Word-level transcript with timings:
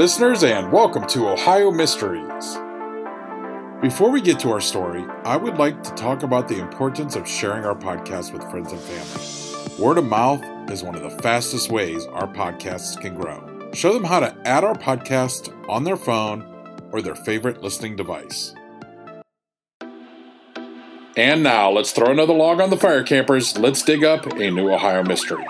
Listeners, 0.00 0.44
and 0.44 0.72
welcome 0.72 1.06
to 1.08 1.28
Ohio 1.28 1.70
Mysteries. 1.70 2.56
Before 3.82 4.10
we 4.10 4.22
get 4.22 4.40
to 4.40 4.50
our 4.50 4.58
story, 4.62 5.04
I 5.26 5.36
would 5.36 5.58
like 5.58 5.82
to 5.82 5.90
talk 5.90 6.22
about 6.22 6.48
the 6.48 6.58
importance 6.58 7.16
of 7.16 7.28
sharing 7.28 7.66
our 7.66 7.74
podcast 7.74 8.32
with 8.32 8.42
friends 8.50 8.72
and 8.72 8.80
family. 8.80 9.78
Word 9.78 9.98
of 9.98 10.06
mouth 10.06 10.42
is 10.70 10.82
one 10.82 10.94
of 10.94 11.02
the 11.02 11.22
fastest 11.22 11.70
ways 11.70 12.06
our 12.06 12.26
podcasts 12.26 12.98
can 12.98 13.14
grow. 13.14 13.70
Show 13.74 13.92
them 13.92 14.04
how 14.04 14.20
to 14.20 14.34
add 14.46 14.64
our 14.64 14.74
podcast 14.74 15.52
on 15.68 15.84
their 15.84 15.98
phone 15.98 16.46
or 16.92 17.02
their 17.02 17.14
favorite 17.14 17.62
listening 17.62 17.94
device. 17.94 18.54
And 21.14 21.42
now, 21.42 21.70
let's 21.70 21.92
throw 21.92 22.10
another 22.10 22.32
log 22.32 22.58
on 22.58 22.70
the 22.70 22.78
fire, 22.78 23.02
campers. 23.02 23.58
Let's 23.58 23.82
dig 23.82 24.02
up 24.02 24.24
a 24.24 24.50
new 24.50 24.70
Ohio 24.70 25.02
mystery. 25.02 25.44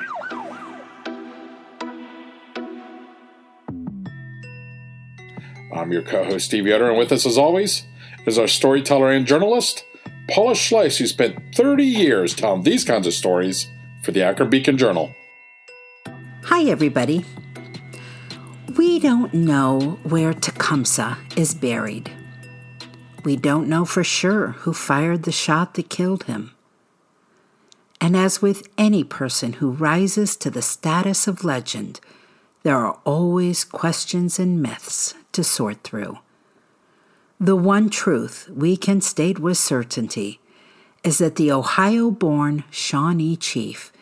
I'm 5.81 5.93
your 5.93 6.03
co 6.03 6.25
host, 6.25 6.45
Steve 6.45 6.67
Yoder, 6.67 6.91
and 6.91 6.99
with 6.99 7.11
us, 7.11 7.25
as 7.25 7.39
always, 7.39 7.87
is 8.27 8.39
our 8.39 8.47
storyteller 8.47 9.11
and 9.11 9.27
journalist, 9.27 9.83
Paula 10.29 10.53
Schleis, 10.53 10.99
who 10.99 11.07
spent 11.07 11.55
30 11.55 11.85
years 11.85 12.35
telling 12.35 12.65
these 12.65 12.85
kinds 12.85 13.07
of 13.07 13.15
stories 13.15 13.67
for 14.03 14.13
the 14.13 14.23
Akron 14.23 14.51
Beacon 14.51 14.77
Journal. 14.77 15.11
Hi, 16.45 16.65
everybody. 16.65 17.25
We 18.77 18.99
don't 18.99 19.33
know 19.33 19.99
where 20.03 20.35
Tecumseh 20.35 21.17
is 21.35 21.55
buried. 21.55 22.11
We 23.25 23.37
don't 23.37 23.67
know 23.67 23.87
for 23.87 24.05
sure 24.05 24.49
who 24.49 24.75
fired 24.75 25.23
the 25.23 25.33
shot 25.33 25.75
that 25.75 25.89
killed 25.89 26.25
him. 26.25 26.55
And 28.03 28.15
as 28.15 28.43
with 28.43 28.69
any 28.77 29.03
person 29.03 29.55
who 29.55 29.71
rises 29.71 30.37
to 30.37 30.51
the 30.51 30.63
status 30.63 31.27
of 31.27 31.43
legend, 31.43 32.01
there 32.65 32.77
are 32.77 32.99
always 33.07 33.65
questions 33.65 34.39
and 34.39 34.61
myths 34.61 35.15
to 35.33 35.45
sort 35.45 35.83
through. 35.83 36.19
The 37.39 37.57
one 37.57 37.89
truth 37.89 38.49
we 38.53 38.77
can 38.77 39.01
state 39.01 39.39
with 39.39 39.57
certainty 39.57 40.41
is 41.03 41.19
that 41.19 41.37
the 41.37 41.51
Ohio 41.51 42.11
born 42.11 42.65
Shawnee 42.71 43.37
chief 43.37 43.93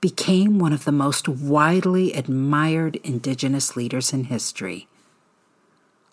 became 0.00 0.58
one 0.58 0.72
of 0.72 0.84
the 0.84 0.92
most 0.92 1.28
widely 1.28 2.12
admired 2.12 2.96
indigenous 2.96 3.76
leaders 3.76 4.12
in 4.12 4.24
history. 4.24 4.88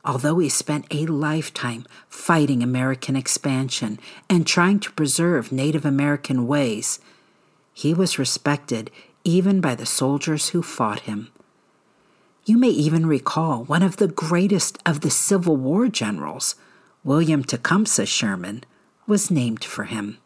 Although 0.05 0.39
he 0.39 0.49
spent 0.49 0.85
a 0.91 1.05
lifetime 1.05 1.85
fighting 2.07 2.63
American 2.63 3.15
expansion 3.15 3.99
and 4.29 4.47
trying 4.47 4.79
to 4.79 4.91
preserve 4.91 5.51
Native 5.51 5.85
American 5.85 6.47
ways, 6.47 6.99
he 7.73 7.93
was 7.93 8.19
respected 8.19 8.91
even 9.23 9.61
by 9.61 9.75
the 9.75 9.85
soldiers 9.85 10.49
who 10.49 10.61
fought 10.61 11.01
him. 11.01 11.29
You 12.45 12.57
may 12.57 12.69
even 12.71 13.05
recall 13.05 13.63
one 13.63 13.83
of 13.83 13.95
the 13.95 14.09
greatest 14.09 14.77
of 14.85 14.99
the 14.99 15.09
Civil 15.09 15.55
War 15.55 15.87
generals, 15.87 16.55
William 17.01 17.41
Tecumseh 17.41 18.05
Sherman, 18.05 18.65
was 19.07 19.31
named 19.31 19.63
for 19.63 19.85
him. 19.85 20.17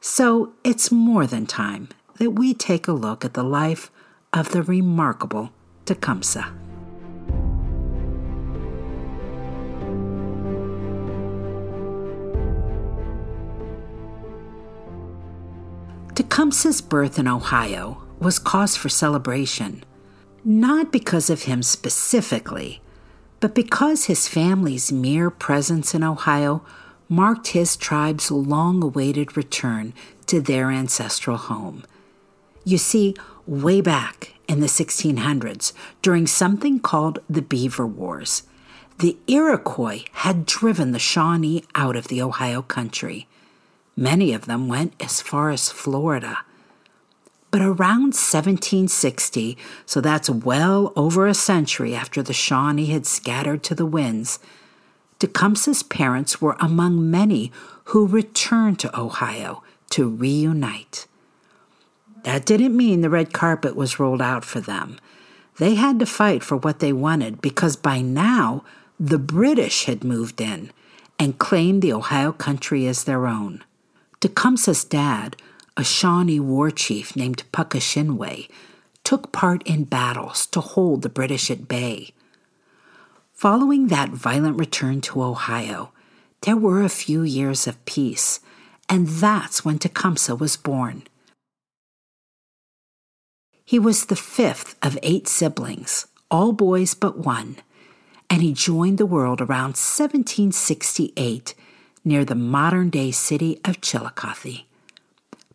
So 0.00 0.52
it's 0.62 0.92
more 0.92 1.26
than 1.26 1.44
time 1.46 1.88
that 2.18 2.30
we 2.30 2.54
take 2.54 2.86
a 2.86 2.92
look 2.92 3.24
at 3.24 3.34
the 3.34 3.42
life 3.42 3.90
of 4.32 4.52
the 4.52 4.62
remarkable 4.62 5.50
Tecumseh. 5.86 6.46
Tecumseh's 16.14 16.80
birth 16.80 17.18
in 17.18 17.26
Ohio 17.26 18.00
was 18.20 18.38
cause 18.38 18.76
for 18.76 18.88
celebration 18.88 19.82
not 20.44 20.92
because 20.92 21.30
of 21.30 21.42
him 21.42 21.62
specifically, 21.62 22.80
but 23.40 23.54
because 23.54 24.04
his 24.04 24.28
family's 24.28 24.92
mere 24.92 25.30
presence 25.30 25.94
in 25.94 26.02
Ohio 26.02 26.64
marked 27.08 27.48
his 27.48 27.76
tribe's 27.76 28.30
long 28.30 28.82
awaited 28.82 29.36
return 29.36 29.92
to 30.26 30.40
their 30.40 30.70
ancestral 30.70 31.36
home. 31.36 31.84
You 32.64 32.78
see, 32.78 33.14
way 33.46 33.80
back 33.80 34.34
in 34.48 34.60
the 34.60 34.66
1600s, 34.66 35.72
during 36.00 36.26
something 36.26 36.80
called 36.80 37.18
the 37.28 37.42
Beaver 37.42 37.86
Wars, 37.86 38.44
the 38.98 39.16
Iroquois 39.26 40.04
had 40.12 40.46
driven 40.46 40.92
the 40.92 40.98
Shawnee 40.98 41.64
out 41.74 41.96
of 41.96 42.08
the 42.08 42.22
Ohio 42.22 42.62
country. 42.62 43.26
Many 43.96 44.32
of 44.32 44.46
them 44.46 44.68
went 44.68 44.94
as 45.00 45.20
far 45.20 45.50
as 45.50 45.70
Florida. 45.70 46.38
But 47.52 47.60
around 47.60 48.14
1760, 48.16 49.58
so 49.84 50.00
that's 50.00 50.30
well 50.30 50.90
over 50.96 51.26
a 51.26 51.34
century 51.34 51.94
after 51.94 52.22
the 52.22 52.32
Shawnee 52.32 52.86
had 52.86 53.06
scattered 53.06 53.62
to 53.64 53.74
the 53.74 53.84
winds, 53.84 54.38
Tecumseh's 55.18 55.82
parents 55.82 56.40
were 56.40 56.56
among 56.58 57.10
many 57.10 57.52
who 57.84 58.06
returned 58.06 58.78
to 58.80 58.98
Ohio 58.98 59.62
to 59.90 60.08
reunite. 60.08 61.06
That 62.24 62.46
didn't 62.46 62.74
mean 62.74 63.02
the 63.02 63.10
red 63.10 63.34
carpet 63.34 63.76
was 63.76 64.00
rolled 64.00 64.22
out 64.22 64.46
for 64.46 64.60
them. 64.60 64.98
They 65.58 65.74
had 65.74 65.98
to 65.98 66.06
fight 66.06 66.42
for 66.42 66.56
what 66.56 66.78
they 66.78 66.92
wanted 66.94 67.42
because 67.42 67.76
by 67.76 68.00
now 68.00 68.64
the 68.98 69.18
British 69.18 69.84
had 69.84 70.04
moved 70.04 70.40
in 70.40 70.70
and 71.18 71.38
claimed 71.38 71.82
the 71.82 71.92
Ohio 71.92 72.32
country 72.32 72.86
as 72.86 73.04
their 73.04 73.26
own. 73.26 73.62
Tecumseh's 74.20 74.84
dad 74.84 75.36
a 75.76 75.84
Shawnee 75.84 76.40
war 76.40 76.70
chief 76.70 77.16
named 77.16 77.44
Puckashinway, 77.52 78.48
took 79.04 79.32
part 79.32 79.62
in 79.64 79.84
battles 79.84 80.46
to 80.46 80.60
hold 80.60 81.02
the 81.02 81.08
British 81.08 81.50
at 81.50 81.66
bay. 81.68 82.12
Following 83.32 83.88
that 83.88 84.10
violent 84.10 84.58
return 84.58 85.00
to 85.02 85.22
Ohio, 85.22 85.92
there 86.42 86.56
were 86.56 86.82
a 86.82 86.88
few 86.88 87.22
years 87.22 87.66
of 87.66 87.84
peace, 87.84 88.40
and 88.88 89.08
that's 89.08 89.64
when 89.64 89.78
Tecumseh 89.78 90.34
was 90.36 90.56
born. 90.56 91.04
He 93.64 93.78
was 93.78 94.06
the 94.06 94.16
fifth 94.16 94.76
of 94.82 94.98
eight 95.02 95.26
siblings, 95.26 96.06
all 96.30 96.52
boys 96.52 96.94
but 96.94 97.18
one, 97.18 97.56
and 98.28 98.42
he 98.42 98.52
joined 98.52 98.98
the 98.98 99.06
world 99.06 99.40
around 99.40 99.76
1768 99.76 101.54
near 102.04 102.24
the 102.24 102.34
modern 102.34 102.90
day 102.90 103.10
city 103.10 103.60
of 103.64 103.80
Chillicothe. 103.80 104.64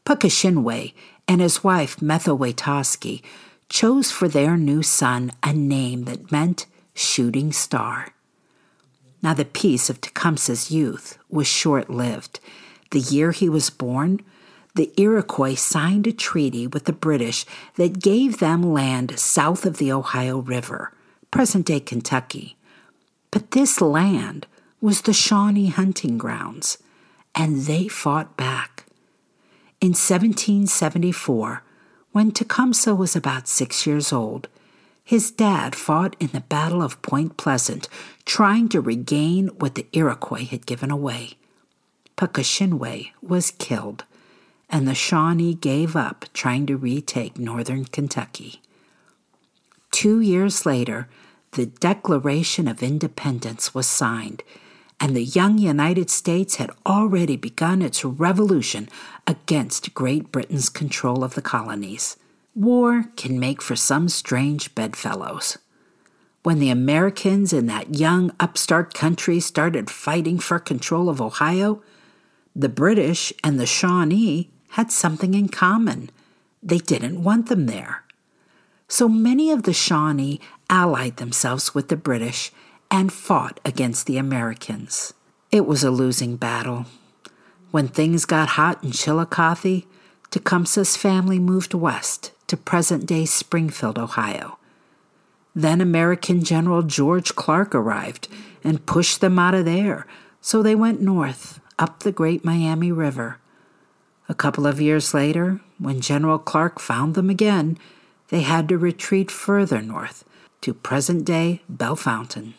Puckashinway 0.07 0.93
and 1.27 1.41
his 1.41 1.65
wife 1.65 1.97
Methowetoski 1.97 3.21
chose 3.67 4.09
for 4.09 4.29
their 4.29 4.55
new 4.55 4.81
son 4.81 5.33
a 5.43 5.51
name 5.51 6.05
that 6.05 6.31
meant 6.31 6.65
shooting 6.93 7.51
star. 7.51 8.13
Now, 9.21 9.33
the 9.33 9.43
peace 9.43 9.89
of 9.89 9.99
Tecumseh's 9.99 10.71
youth 10.71 11.17
was 11.29 11.45
short 11.45 11.89
lived. 11.89 12.39
The 12.91 13.01
year 13.01 13.31
he 13.31 13.49
was 13.49 13.69
born, 13.69 14.21
the 14.75 14.93
Iroquois 14.95 15.55
signed 15.55 16.07
a 16.07 16.13
treaty 16.13 16.67
with 16.67 16.85
the 16.85 16.93
British 16.93 17.45
that 17.75 17.99
gave 17.99 18.37
them 18.37 18.61
land 18.61 19.19
south 19.19 19.65
of 19.65 19.75
the 19.75 19.91
Ohio 19.91 20.37
River, 20.37 20.93
present 21.31 21.65
day 21.65 21.81
Kentucky. 21.81 22.55
But 23.29 23.51
this 23.51 23.81
land 23.81 24.47
was 24.79 25.01
the 25.01 25.11
Shawnee 25.11 25.67
hunting 25.67 26.17
grounds, 26.17 26.77
and 27.35 27.63
they 27.63 27.89
fought 27.89 28.37
back. 28.37 28.76
In 29.79 29.89
1774, 29.89 31.61
when 32.11 32.31
Tecumseh 32.31 32.95
was 32.95 33.15
about 33.15 33.47
six 33.47 33.85
years 33.85 34.11
old, 34.11 34.47
his 35.03 35.29
dad 35.29 35.75
fought 35.75 36.15
in 36.19 36.29
the 36.33 36.41
Battle 36.41 36.81
of 36.81 36.99
Point 37.03 37.37
Pleasant, 37.37 37.87
trying 38.25 38.69
to 38.69 38.81
regain 38.81 39.49
what 39.59 39.75
the 39.75 39.85
Iroquois 39.93 40.45
had 40.45 40.65
given 40.65 40.89
away. 40.89 41.33
Puckashinway 42.17 43.11
was 43.21 43.51
killed, 43.51 44.03
and 44.67 44.87
the 44.87 44.95
Shawnee 44.95 45.53
gave 45.53 45.95
up 45.95 46.25
trying 46.33 46.65
to 46.65 46.75
retake 46.75 47.37
northern 47.37 47.85
Kentucky. 47.85 48.63
Two 49.91 50.19
years 50.19 50.65
later, 50.65 51.07
the 51.51 51.67
Declaration 51.67 52.67
of 52.67 52.81
Independence 52.81 53.75
was 53.75 53.85
signed, 53.85 54.41
and 54.99 55.15
the 55.15 55.23
young 55.23 55.57
United 55.57 56.09
States 56.09 56.55
had 56.55 56.71
already 56.85 57.37
begun 57.37 57.81
its 57.81 58.03
revolution 58.03 58.89
against 59.25 59.93
Great 59.93 60.31
Britain's 60.31 60.69
control 60.69 61.23
of 61.23 61.35
the 61.35 61.41
colonies. 61.41 62.17
War 62.55 63.05
can 63.15 63.39
make 63.39 63.61
for 63.61 63.75
some 63.75 64.09
strange 64.09 64.73
bedfellows. 64.73 65.57
When 66.43 66.59
the 66.59 66.69
Americans 66.69 67.53
in 67.53 67.67
that 67.67 67.95
young 67.95 68.31
upstart 68.39 68.93
country 68.93 69.39
started 69.39 69.89
fighting 69.89 70.39
for 70.39 70.59
control 70.59 71.09
of 71.09 71.21
Ohio, 71.21 71.83
the 72.55 72.69
British 72.69 73.31
and 73.43 73.59
the 73.59 73.67
Shawnee 73.67 74.49
had 74.69 74.91
something 74.91 75.33
in 75.33 75.49
common. 75.49 76.09
They 76.63 76.79
didn't 76.79 77.23
want 77.23 77.49
them 77.49 77.67
there. 77.67 78.03
So 78.87 79.07
many 79.07 79.51
of 79.51 79.63
the 79.63 79.73
Shawnee 79.73 80.39
allied 80.69 81.17
themselves 81.17 81.75
with 81.75 81.89
the 81.89 81.97
British 81.97 82.51
and 82.89 83.11
fought 83.11 83.59
against 83.65 84.05
the 84.05 84.17
Americans. 84.17 85.13
It 85.51 85.65
was 85.65 85.83
a 85.83 85.91
losing 85.91 86.35
battle. 86.35 86.85
When 87.71 87.87
things 87.87 88.25
got 88.25 88.49
hot 88.49 88.83
in 88.83 88.91
Chillicothe, 88.91 89.83
Tecumseh's 90.31 90.97
family 90.97 91.39
moved 91.39 91.73
west 91.73 92.31
to 92.47 92.57
present 92.57 93.05
day 93.05 93.25
Springfield, 93.25 93.97
Ohio. 93.97 94.57
Then 95.55 95.81
American 95.81 96.43
General 96.43 96.83
George 96.83 97.35
Clark 97.35 97.73
arrived 97.73 98.27
and 98.63 98.85
pushed 98.85 99.21
them 99.21 99.39
out 99.39 99.53
of 99.53 99.65
there, 99.65 100.05
so 100.41 100.61
they 100.61 100.75
went 100.75 101.01
north, 101.01 101.59
up 101.79 102.01
the 102.01 102.11
Great 102.11 102.45
Miami 102.45 102.91
River. 102.91 103.37
A 104.29 104.35
couple 104.35 104.67
of 104.67 104.81
years 104.81 105.13
later, 105.13 105.61
when 105.79 106.01
General 106.01 106.37
Clark 106.37 106.79
found 106.79 107.15
them 107.15 107.29
again, 107.29 107.77
they 108.29 108.41
had 108.41 108.67
to 108.69 108.77
retreat 108.77 109.31
further 109.31 109.81
north 109.81 110.23
to 110.61 110.73
present 110.73 111.23
day 111.25 111.61
Bellefontaine. 111.69 112.55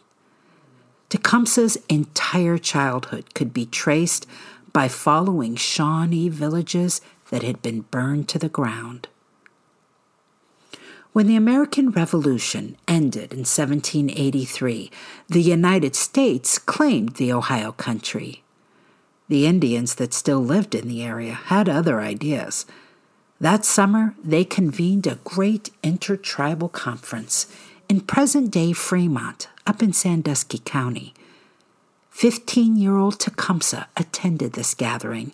Tecumseh's 1.11 1.79
entire 1.89 2.59
childhood 2.59 3.35
could 3.35 3.55
be 3.55 3.65
traced 3.67 4.27
by 4.73 4.89
following 4.89 5.57
Shawnee 5.57 6.29
villages 6.29 7.01
that 7.31 7.43
had 7.43 7.63
been 7.63 7.83
burned 7.83 8.29
to 8.29 8.39
the 8.39 8.49
ground. 8.49 9.09
When 11.13 11.27
the 11.27 11.37
American 11.37 11.91
Revolution 11.91 12.77
ended 12.87 13.33
in 13.33 13.41
1783, 13.41 14.91
the 15.29 15.43
United 15.43 15.97
States 15.97 16.59
claimed 16.59 17.17
the 17.17 17.33
Ohio 17.33 17.73
country. 17.73 18.43
The 19.29 19.47
Indians 19.47 19.95
that 19.97 20.15
still 20.15 20.41
lived 20.41 20.75
in 20.75 20.87
the 20.87 21.03
area 21.03 21.33
had 21.33 21.69
other 21.69 22.01
ideas. 22.01 22.67
That 23.41 23.65
summer, 23.65 24.15
they 24.23 24.45
convened 24.45 25.07
a 25.07 25.19
great 25.25 25.71
intertribal 25.83 26.69
conference 26.69 27.47
in 27.89 28.03
present 28.03 28.51
day 28.51 28.73
Fremont, 28.73 29.49
up 29.69 29.83
in 29.83 29.93
Sandusky 29.93 30.59
County. 30.59 31.13
Fifteen 32.11 32.77
year 32.77 32.97
old 32.97 33.21
Tecumseh 33.21 33.87
attended 33.97 34.55
this 34.55 34.75
gathering 34.75 35.33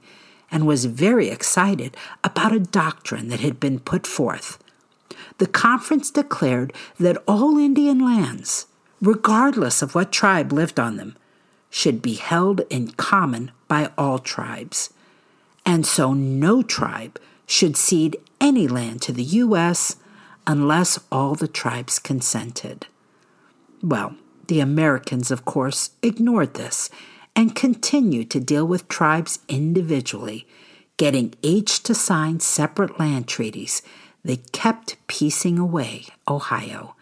and 0.50 0.66
was 0.66 0.86
very 0.86 1.28
excited 1.28 1.96
about 2.22 2.52
a 2.52 2.58
doctrine 2.58 3.28
that 3.28 3.40
had 3.40 3.60
been 3.60 3.78
put 3.78 4.06
forth. 4.06 4.58
The 5.38 5.46
conference 5.46 6.10
declared 6.10 6.72
that 6.98 7.22
all 7.28 7.58
Indian 7.58 8.00
lands, 8.04 8.66
regardless 9.00 9.82
of 9.82 9.94
what 9.94 10.12
tribe 10.12 10.52
lived 10.52 10.80
on 10.80 10.96
them, 10.96 11.16
should 11.70 12.02
be 12.02 12.14
held 12.14 12.62
in 12.70 12.90
common 12.92 13.52
by 13.68 13.90
all 13.96 14.18
tribes. 14.18 14.92
And 15.64 15.86
so 15.86 16.12
no 16.12 16.62
tribe 16.62 17.20
should 17.46 17.76
cede 17.76 18.16
any 18.40 18.68
land 18.68 19.00
to 19.02 19.12
the 19.12 19.24
U.S. 19.44 19.96
unless 20.46 20.98
all 21.10 21.34
the 21.34 21.48
tribes 21.48 21.98
consented. 21.98 22.86
Well, 23.82 24.14
the 24.48 24.60
Americans, 24.60 25.30
of 25.30 25.44
course, 25.44 25.90
ignored 26.02 26.54
this 26.54 26.90
and 27.36 27.56
continued 27.56 28.30
to 28.30 28.40
deal 28.40 28.66
with 28.66 28.88
tribes 28.88 29.40
individually, 29.48 30.46
getting 30.96 31.34
each 31.42 31.82
to 31.82 31.94
sign 31.94 32.40
separate 32.40 32.98
land 32.98 33.26
treaties. 33.26 33.82
They 34.24 34.36
kept 34.52 34.96
piecing 35.06 35.58
away 35.58 36.06
Ohio. 36.28 36.94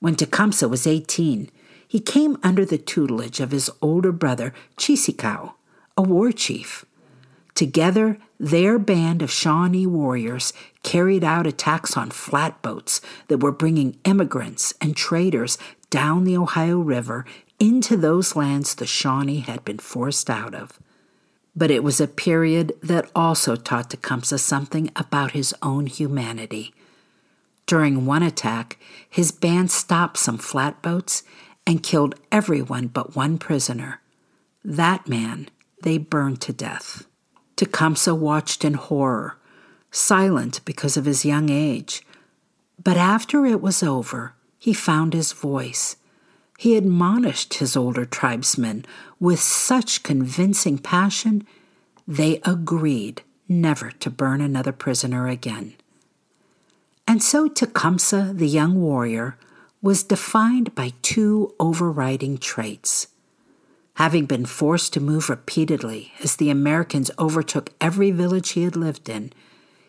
When 0.00 0.16
Tecumseh 0.16 0.68
was 0.68 0.86
18, 0.86 1.50
he 1.86 2.00
came 2.00 2.38
under 2.42 2.64
the 2.64 2.78
tutelage 2.78 3.38
of 3.38 3.50
his 3.50 3.70
older 3.80 4.12
brother, 4.12 4.52
Cheeseekau, 4.76 5.52
a 5.96 6.02
war 6.02 6.32
chief. 6.32 6.84
Together, 7.54 8.18
their 8.40 8.78
band 8.78 9.22
of 9.22 9.30
Shawnee 9.30 9.86
warriors 9.86 10.52
carried 10.82 11.22
out 11.22 11.46
attacks 11.46 11.96
on 11.96 12.10
flatboats 12.10 13.00
that 13.28 13.38
were 13.38 13.52
bringing 13.52 13.98
immigrants 14.04 14.74
and 14.80 14.96
traders 14.96 15.58
down 15.92 16.24
the 16.24 16.38
Ohio 16.38 16.78
River 16.78 17.26
into 17.60 17.98
those 17.98 18.34
lands 18.34 18.74
the 18.74 18.86
Shawnee 18.86 19.40
had 19.40 19.62
been 19.62 19.78
forced 19.78 20.30
out 20.30 20.54
of. 20.54 20.80
But 21.54 21.70
it 21.70 21.84
was 21.84 22.00
a 22.00 22.08
period 22.08 22.72
that 22.82 23.10
also 23.14 23.56
taught 23.56 23.90
Tecumseh 23.90 24.38
something 24.38 24.90
about 24.96 25.32
his 25.32 25.54
own 25.60 25.86
humanity. 25.86 26.72
During 27.66 28.06
one 28.06 28.22
attack, 28.22 28.78
his 29.08 29.32
band 29.32 29.70
stopped 29.70 30.16
some 30.16 30.38
flatboats 30.38 31.24
and 31.66 31.82
killed 31.82 32.14
everyone 32.32 32.86
but 32.86 33.14
one 33.14 33.36
prisoner. 33.36 34.00
That 34.64 35.06
man 35.06 35.50
they 35.82 35.98
burned 35.98 36.40
to 36.40 36.54
death. 36.54 37.04
Tecumseh 37.56 38.14
watched 38.14 38.64
in 38.64 38.74
horror, 38.74 39.36
silent 39.90 40.64
because 40.64 40.96
of 40.96 41.04
his 41.04 41.26
young 41.26 41.50
age. 41.50 42.02
But 42.82 42.96
after 42.96 43.44
it 43.44 43.60
was 43.60 43.82
over, 43.82 44.34
he 44.62 44.72
found 44.72 45.12
his 45.12 45.32
voice. 45.32 45.96
He 46.56 46.76
admonished 46.76 47.54
his 47.54 47.76
older 47.76 48.04
tribesmen 48.04 48.84
with 49.18 49.40
such 49.40 50.04
convincing 50.04 50.78
passion, 50.78 51.44
they 52.06 52.40
agreed 52.44 53.22
never 53.48 53.90
to 53.90 54.08
burn 54.08 54.40
another 54.40 54.70
prisoner 54.70 55.26
again. 55.26 55.74
And 57.08 57.20
so 57.20 57.48
Tecumseh, 57.48 58.34
the 58.34 58.46
young 58.46 58.80
warrior, 58.80 59.36
was 59.82 60.04
defined 60.04 60.76
by 60.76 60.92
two 61.02 61.52
overriding 61.58 62.38
traits. 62.38 63.08
Having 63.94 64.26
been 64.26 64.46
forced 64.46 64.92
to 64.92 65.00
move 65.00 65.28
repeatedly 65.28 66.12
as 66.22 66.36
the 66.36 66.50
Americans 66.50 67.10
overtook 67.18 67.70
every 67.80 68.12
village 68.12 68.50
he 68.50 68.62
had 68.62 68.76
lived 68.76 69.08
in, 69.08 69.32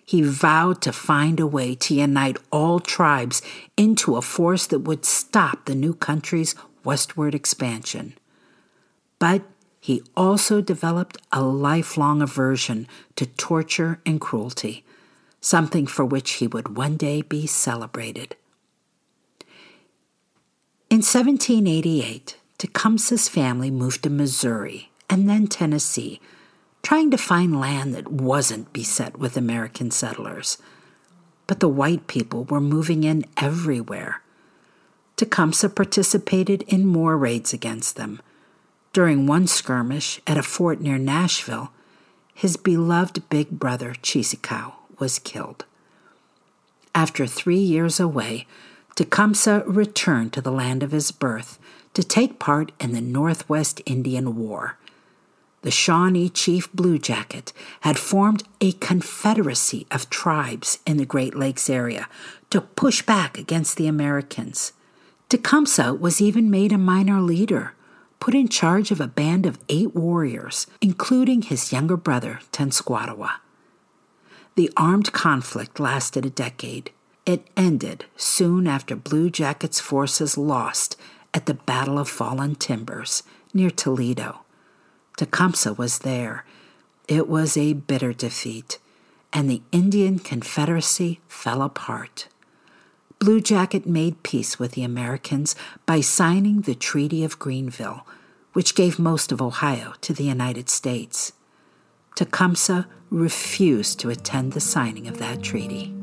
he 0.06 0.22
vowed 0.22 0.82
to 0.82 0.92
find 0.92 1.40
a 1.40 1.48
way 1.48 1.76
to 1.76 1.96
unite 1.96 2.38
all 2.52 2.80
tribes 2.80 3.42
into 3.78 4.16
a 4.16 4.22
force 4.22 4.68
that 4.68 4.80
would 4.80 5.06
stop 5.06 5.66
the 5.66 5.76
new 5.76 5.94
country's 5.94 6.56
westward 6.84 7.34
expansion. 7.34 8.14
But 9.20 9.44
he 9.80 10.02
also 10.16 10.62
developed 10.62 11.18
a 11.32 11.42
lifelong 11.42 12.22
aversion 12.22 12.88
to 13.16 13.26
torture 13.26 14.00
and 14.06 14.20
cruelty, 14.20 14.86
something 15.42 15.88
for 15.88 16.06
which 16.06 16.32
he 16.34 16.48
would 16.48 16.78
one 16.78 16.98
day 16.98 17.22
be 17.22 17.48
celebrated. 17.48 18.36
In 20.90 21.00
1788, 21.00 22.38
Tecumseh's 22.58 23.28
family 23.28 23.72
moved 23.72 24.04
to 24.04 24.10
Missouri 24.10 24.92
and 25.10 25.30
then 25.30 25.48
Tennessee, 25.48 26.22
trying 26.84 27.10
to 27.10 27.18
find 27.18 27.60
land 27.60 27.96
that 27.96 28.12
wasn't 28.12 28.74
beset 28.74 29.18
with 29.18 29.38
American 29.38 29.90
settlers. 29.90 30.58
But 31.48 31.62
the 31.62 31.70
white 31.70 32.08
people 32.08 32.44
were 32.44 32.62
moving 32.62 33.04
in 33.04 33.26
everywhere. 33.38 34.22
Tecumseh 35.16 35.70
participated 35.70 36.64
in 36.64 36.86
more 36.86 37.18
raids 37.18 37.54
against 37.54 37.96
them. 37.96 38.22
During 38.92 39.26
one 39.26 39.48
skirmish 39.48 40.20
at 40.28 40.38
a 40.38 40.44
fort 40.44 40.82
near 40.82 40.98
Nashville, 40.98 41.72
his 42.34 42.58
beloved 42.58 43.30
big 43.30 43.52
brother 43.52 43.94
Cheeseekau 44.02 44.74
was 45.00 45.20
killed. 45.20 45.66
After 46.94 47.26
three 47.26 47.60
years 47.60 48.00
away, 48.00 48.46
Tecumseh 48.96 49.64
returned 49.66 50.34
to 50.34 50.42
the 50.42 50.52
land 50.52 50.84
of 50.84 50.92
his 50.92 51.12
birth 51.12 51.58
to 51.94 52.04
take 52.04 52.40
part 52.40 52.72
in 52.80 52.92
the 52.92 53.02
Northwest 53.02 53.82
Indian 53.86 54.36
War. 54.36 54.78
The 55.64 55.72
Shawnee 55.72 56.28
chief 56.28 56.72
Blue 56.74 57.00
Jacket 57.00 57.54
had 57.82 57.98
formed 57.98 58.44
a 58.60 58.74
confederacy 58.74 59.88
of 59.90 60.10
tribes 60.10 60.80
in 60.86 60.98
the 60.98 61.06
Great 61.06 61.36
Lakes 61.36 61.70
area 61.70 62.10
to 62.50 62.60
push 62.60 63.02
back 63.02 63.38
against 63.38 63.78
the 63.78 63.88
Americans. 63.88 64.74
Tecumseh 65.30 65.94
was 65.94 66.22
even 66.22 66.52
made 66.52 66.74
a 66.74 66.78
minor 66.78 67.22
leader, 67.22 67.74
put 68.20 68.36
in 68.36 68.50
charge 68.50 68.92
of 68.92 69.00
a 69.00 69.08
band 69.08 69.46
of 69.46 69.58
eight 69.70 69.96
warriors, 69.96 70.68
including 70.82 71.44
his 71.44 71.72
younger 71.72 71.98
brother, 71.98 72.42
Tenskwatawa. 72.52 73.36
The 74.56 74.70
armed 74.76 75.14
conflict 75.14 75.80
lasted 75.80 76.26
a 76.26 76.30
decade. 76.30 76.92
It 77.26 77.48
ended 77.56 78.04
soon 78.18 78.68
after 78.68 78.98
Blue 78.98 79.30
Jacket's 79.30 79.80
forces 79.80 80.38
lost 80.38 80.98
at 81.34 81.46
the 81.46 81.54
Battle 81.54 81.98
of 81.98 82.10
Fallen 82.10 82.56
Timbers 82.56 83.24
near 83.54 83.70
Toledo. 83.70 84.43
Tecumseh 85.24 85.72
was 85.72 86.00
there. 86.00 86.44
It 87.08 87.30
was 87.30 87.56
a 87.56 87.72
bitter 87.72 88.12
defeat, 88.12 88.78
and 89.32 89.50
the 89.50 89.62
Indian 89.72 90.20
Confederacy 90.20 91.22
fell 91.30 91.62
apart. 91.62 92.28
Blue 93.20 93.40
Jacket 93.40 93.88
made 93.88 94.22
peace 94.24 94.60
with 94.60 94.74
the 94.74 94.84
Americans 94.84 95.56
by 95.86 96.02
signing 96.02 96.62
the 96.62 96.76
Treaty 96.76 97.24
of 97.24 97.40
Greenville, 97.40 98.06
which 98.52 98.76
gave 98.76 99.00
most 99.00 99.32
of 99.32 99.42
Ohio 99.42 99.94
to 100.02 100.14
the 100.14 100.26
United 100.26 100.68
States. 100.68 101.32
Tecumseh 102.16 102.86
refused 103.10 104.02
to 104.02 104.10
attend 104.10 104.52
the 104.52 104.60
signing 104.60 105.08
of 105.08 105.20
that 105.20 105.42
treaty. 105.42 106.03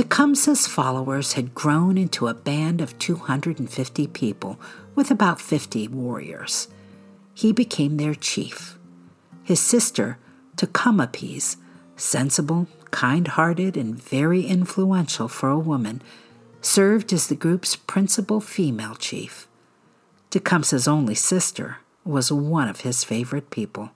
Tecumseh's 0.00 0.66
followers 0.66 1.34
had 1.34 1.54
grown 1.54 1.98
into 1.98 2.26
a 2.26 2.32
band 2.32 2.80
of 2.80 2.98
250 2.98 4.06
people 4.06 4.58
with 4.94 5.10
about 5.10 5.42
50 5.42 5.88
warriors. 5.88 6.68
He 7.34 7.52
became 7.52 7.98
their 7.98 8.14
chief. 8.14 8.78
His 9.44 9.60
sister, 9.60 10.16
Tecumapease, 10.56 11.56
sensible, 11.96 12.66
kind 12.90 13.28
hearted, 13.28 13.76
and 13.76 14.02
very 14.02 14.46
influential 14.46 15.28
for 15.28 15.50
a 15.50 15.58
woman, 15.58 16.00
served 16.62 17.12
as 17.12 17.26
the 17.26 17.36
group's 17.36 17.76
principal 17.76 18.40
female 18.40 18.94
chief. 18.94 19.48
Tecumseh's 20.30 20.88
only 20.88 21.14
sister 21.14 21.76
was 22.06 22.32
one 22.32 22.68
of 22.68 22.80
his 22.80 23.04
favorite 23.04 23.50
people. 23.50 23.90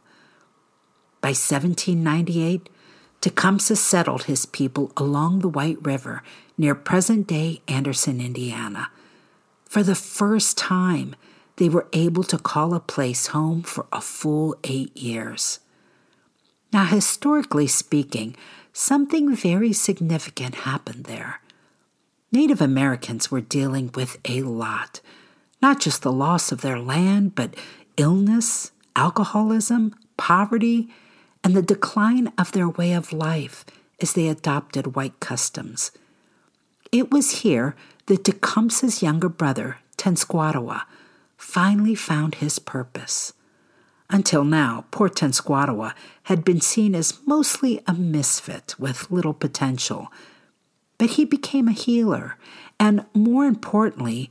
By 1.22 1.28
1798, 1.30 2.68
Tecumseh 3.24 3.76
settled 3.76 4.24
his 4.24 4.44
people 4.44 4.92
along 4.98 5.38
the 5.38 5.48
White 5.48 5.82
River 5.82 6.22
near 6.58 6.74
present 6.74 7.26
day 7.26 7.62
Anderson, 7.66 8.20
Indiana. 8.20 8.90
For 9.64 9.82
the 9.82 9.94
first 9.94 10.58
time, 10.58 11.16
they 11.56 11.70
were 11.70 11.86
able 11.94 12.22
to 12.24 12.36
call 12.36 12.74
a 12.74 12.80
place 12.80 13.28
home 13.28 13.62
for 13.62 13.86
a 13.90 14.02
full 14.02 14.54
eight 14.62 14.94
years. 14.94 15.60
Now, 16.70 16.84
historically 16.84 17.66
speaking, 17.66 18.36
something 18.74 19.34
very 19.34 19.72
significant 19.72 20.56
happened 20.56 21.04
there. 21.04 21.40
Native 22.30 22.60
Americans 22.60 23.30
were 23.30 23.40
dealing 23.40 23.90
with 23.94 24.18
a 24.28 24.42
lot, 24.42 25.00
not 25.62 25.80
just 25.80 26.02
the 26.02 26.12
loss 26.12 26.52
of 26.52 26.60
their 26.60 26.78
land, 26.78 27.34
but 27.34 27.54
illness, 27.96 28.70
alcoholism, 28.94 29.94
poverty, 30.18 30.90
and 31.44 31.54
the 31.54 31.62
decline 31.62 32.32
of 32.38 32.52
their 32.52 32.68
way 32.68 32.94
of 32.94 33.12
life 33.12 33.66
as 34.00 34.14
they 34.14 34.26
adopted 34.28 34.96
white 34.96 35.20
customs. 35.20 35.92
It 36.90 37.10
was 37.10 37.42
here 37.42 37.76
that 38.06 38.24
Tecumseh's 38.24 39.02
younger 39.02 39.28
brother, 39.28 39.78
Tenskwatawa, 39.98 40.82
finally 41.36 41.94
found 41.94 42.36
his 42.36 42.58
purpose. 42.58 43.34
Until 44.08 44.44
now, 44.44 44.86
poor 44.90 45.08
Tenskwatawa 45.08 45.94
had 46.24 46.44
been 46.44 46.60
seen 46.60 46.94
as 46.94 47.18
mostly 47.26 47.82
a 47.86 47.92
misfit 47.92 48.74
with 48.78 49.10
little 49.10 49.34
potential, 49.34 50.10
but 50.98 51.10
he 51.10 51.24
became 51.24 51.68
a 51.68 51.72
healer 51.72 52.36
and, 52.80 53.04
more 53.14 53.44
importantly, 53.44 54.30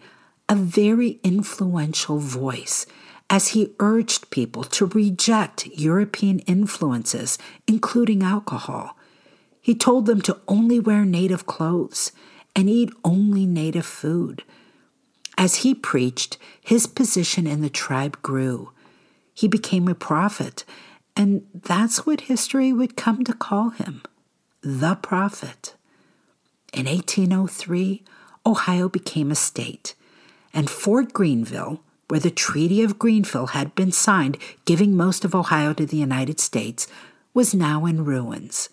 a 0.49 0.55
very 0.55 1.19
influential 1.23 2.19
voice 2.19 2.85
as 3.33 3.47
he 3.47 3.73
urged 3.79 4.29
people 4.29 4.63
to 4.63 4.85
reject 4.85 5.65
European 5.65 6.37
influences, 6.41 7.39
including 7.65 8.21
alcohol. 8.21 8.95
He 9.59 9.73
told 9.73 10.05
them 10.05 10.21
to 10.21 10.39
only 10.47 10.79
wear 10.79 11.03
native 11.03 11.47
clothes 11.47 12.11
and 12.55 12.69
eat 12.69 12.93
only 13.03 13.47
native 13.47 13.87
food. 13.87 14.43
As 15.35 15.55
he 15.55 15.73
preached, 15.73 16.37
his 16.61 16.85
position 16.85 17.47
in 17.47 17.61
the 17.61 17.71
tribe 17.71 18.21
grew. 18.21 18.69
He 19.33 19.47
became 19.47 19.87
a 19.87 19.95
prophet, 19.95 20.63
and 21.15 21.47
that's 21.55 22.05
what 22.05 22.29
history 22.29 22.71
would 22.71 22.95
come 22.95 23.23
to 23.23 23.33
call 23.33 23.69
him 23.69 24.03
the 24.61 24.93
prophet. 24.93 25.73
In 26.71 26.85
1803, 26.85 28.03
Ohio 28.45 28.87
became 28.89 29.31
a 29.31 29.35
state, 29.49 29.95
and 30.53 30.69
Fort 30.69 31.13
Greenville, 31.13 31.81
where 32.13 32.19
the 32.19 32.29
Treaty 32.29 32.83
of 32.83 32.99
Greenville 32.99 33.47
had 33.47 33.73
been 33.73 33.91
signed, 33.91 34.37
giving 34.65 34.95
most 34.95 35.25
of 35.25 35.33
Ohio 35.33 35.73
to 35.73 35.83
the 35.83 35.97
United 35.97 36.39
States, 36.39 36.85
was 37.33 37.55
now 37.55 37.87
in 37.87 38.05
ruins. 38.05 38.69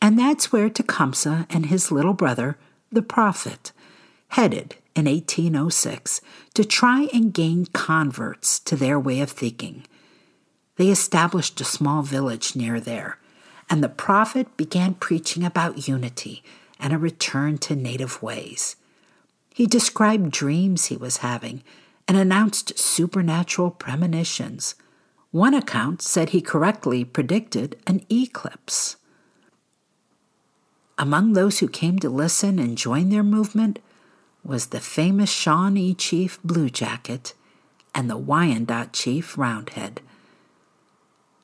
And 0.00 0.18
that's 0.18 0.50
where 0.50 0.70
Tecumseh 0.70 1.46
and 1.50 1.66
his 1.66 1.92
little 1.92 2.14
brother, 2.14 2.56
the 2.90 3.02
prophet, 3.02 3.72
headed 4.28 4.76
in 4.96 5.04
1806 5.04 6.22
to 6.54 6.64
try 6.64 7.10
and 7.12 7.34
gain 7.34 7.66
converts 7.66 8.58
to 8.60 8.76
their 8.76 8.98
way 8.98 9.20
of 9.20 9.30
thinking. 9.30 9.84
They 10.76 10.88
established 10.88 11.60
a 11.60 11.64
small 11.64 12.00
village 12.00 12.56
near 12.56 12.80
there, 12.80 13.18
and 13.68 13.84
the 13.84 13.90
prophet 13.90 14.56
began 14.56 14.94
preaching 14.94 15.44
about 15.44 15.86
unity 15.86 16.42
and 16.80 16.94
a 16.94 16.98
return 16.98 17.58
to 17.58 17.76
native 17.76 18.22
ways. 18.22 18.76
He 19.52 19.66
described 19.66 20.30
dreams 20.30 20.86
he 20.86 20.96
was 20.96 21.18
having 21.18 21.62
and 22.08 22.16
announced 22.16 22.78
supernatural 22.78 23.70
premonitions. 23.70 24.74
One 25.30 25.52
account 25.52 26.00
said 26.00 26.30
he 26.30 26.40
correctly 26.40 27.04
predicted 27.04 27.76
an 27.86 28.04
eclipse. 28.10 28.96
Among 30.96 31.34
those 31.34 31.58
who 31.58 31.68
came 31.68 31.98
to 31.98 32.08
listen 32.08 32.58
and 32.58 32.78
join 32.78 33.10
their 33.10 33.22
movement 33.22 33.78
was 34.42 34.68
the 34.68 34.80
famous 34.80 35.30
Shawnee 35.30 35.94
chief 35.94 36.40
Blue 36.42 36.70
Jacket 36.70 37.34
and 37.94 38.08
the 38.08 38.18
Wyandot 38.18 38.92
chief 38.92 39.36
Roundhead. 39.36 40.00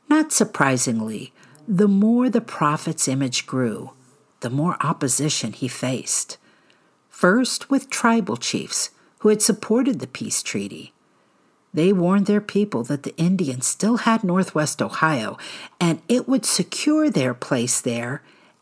Not 0.09 0.33
surprisingly, 0.33 1.33
the 1.69 1.89
more 1.89 2.31
the 2.31 2.41
prophet's 2.41 3.07
image 3.07 3.47
grew, 3.47 3.93
the 4.41 4.51
more 4.51 4.77
opposition 4.81 5.53
he 5.53 5.69
faced. 5.69 6.39
First, 7.11 7.71
with 7.71 7.91
tribal 7.91 8.37
chiefs 8.37 8.91
who 9.25 9.31
had 9.31 9.41
supported 9.41 10.01
the 10.01 10.07
peace 10.07 10.43
treaty. 10.43 10.93
They 11.73 11.95
warned 11.95 12.27
their 12.27 12.43
people 12.43 12.83
that 12.85 13.05
the 13.05 13.17
Indians 13.17 13.67
still 13.67 13.97
had 13.97 14.23
Northwest 14.23 14.83
Ohio 14.83 15.39
and 15.81 16.03
it 16.11 16.29
would 16.29 16.45
secure 16.45 17.09
their 17.09 17.33
place 17.33 17.81
there 17.81 18.21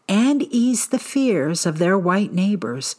and 0.08 0.44
ease 0.54 0.86
the 0.86 1.00
fears 1.00 1.66
of 1.66 1.78
their 1.78 1.98
white 1.98 2.32
neighbors 2.32 2.94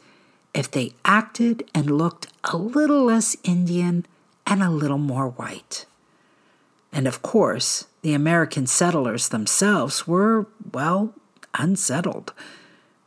if 0.53 0.69
they 0.69 0.93
acted 1.05 1.63
and 1.73 1.97
looked 1.97 2.27
a 2.43 2.57
little 2.57 3.05
less 3.05 3.37
Indian 3.45 4.05
and 4.45 4.61
a 4.61 4.69
little 4.69 4.97
more 4.97 5.29
white. 5.29 5.85
And 6.91 7.07
of 7.07 7.21
course, 7.21 7.87
the 8.01 8.13
American 8.13 8.67
settlers 8.67 9.29
themselves 9.29 10.05
were, 10.05 10.47
well, 10.73 11.13
unsettled. 11.57 12.33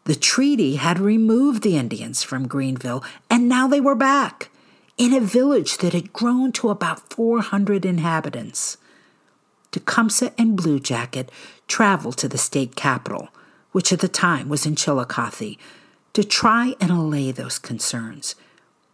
The 0.07 0.15
treaty 0.15 0.77
had 0.77 1.01
removed 1.01 1.65
the 1.65 1.77
Indians 1.77 2.23
from 2.23 2.47
Greenville, 2.47 3.03
and 3.29 3.49
now 3.49 3.67
they 3.67 3.81
were 3.81 3.97
back 3.97 4.51
in 4.97 5.13
a 5.13 5.19
village 5.19 5.79
that 5.79 5.95
had 5.95 6.13
grown 6.13 6.53
to 6.53 6.71
about 6.71 7.13
400 7.13 7.85
inhabitants. 7.85 8.77
Tecumseh 9.73 10.33
and 10.39 10.57
Blue 10.57 10.79
Jacket 10.79 11.29
traveled 11.67 12.19
to 12.19 12.29
the 12.29 12.39
state 12.39 12.77
capital, 12.77 13.31
which 13.73 13.93
at 13.93 13.99
the 13.99 14.07
time 14.07 14.49
was 14.49 14.65
in 14.65 14.77
Chillicothe, 14.77 15.57
to 16.13 16.23
try 16.23 16.77
and 16.81 16.93
allay 16.93 17.33
those 17.33 17.59
concerns. 17.59 18.37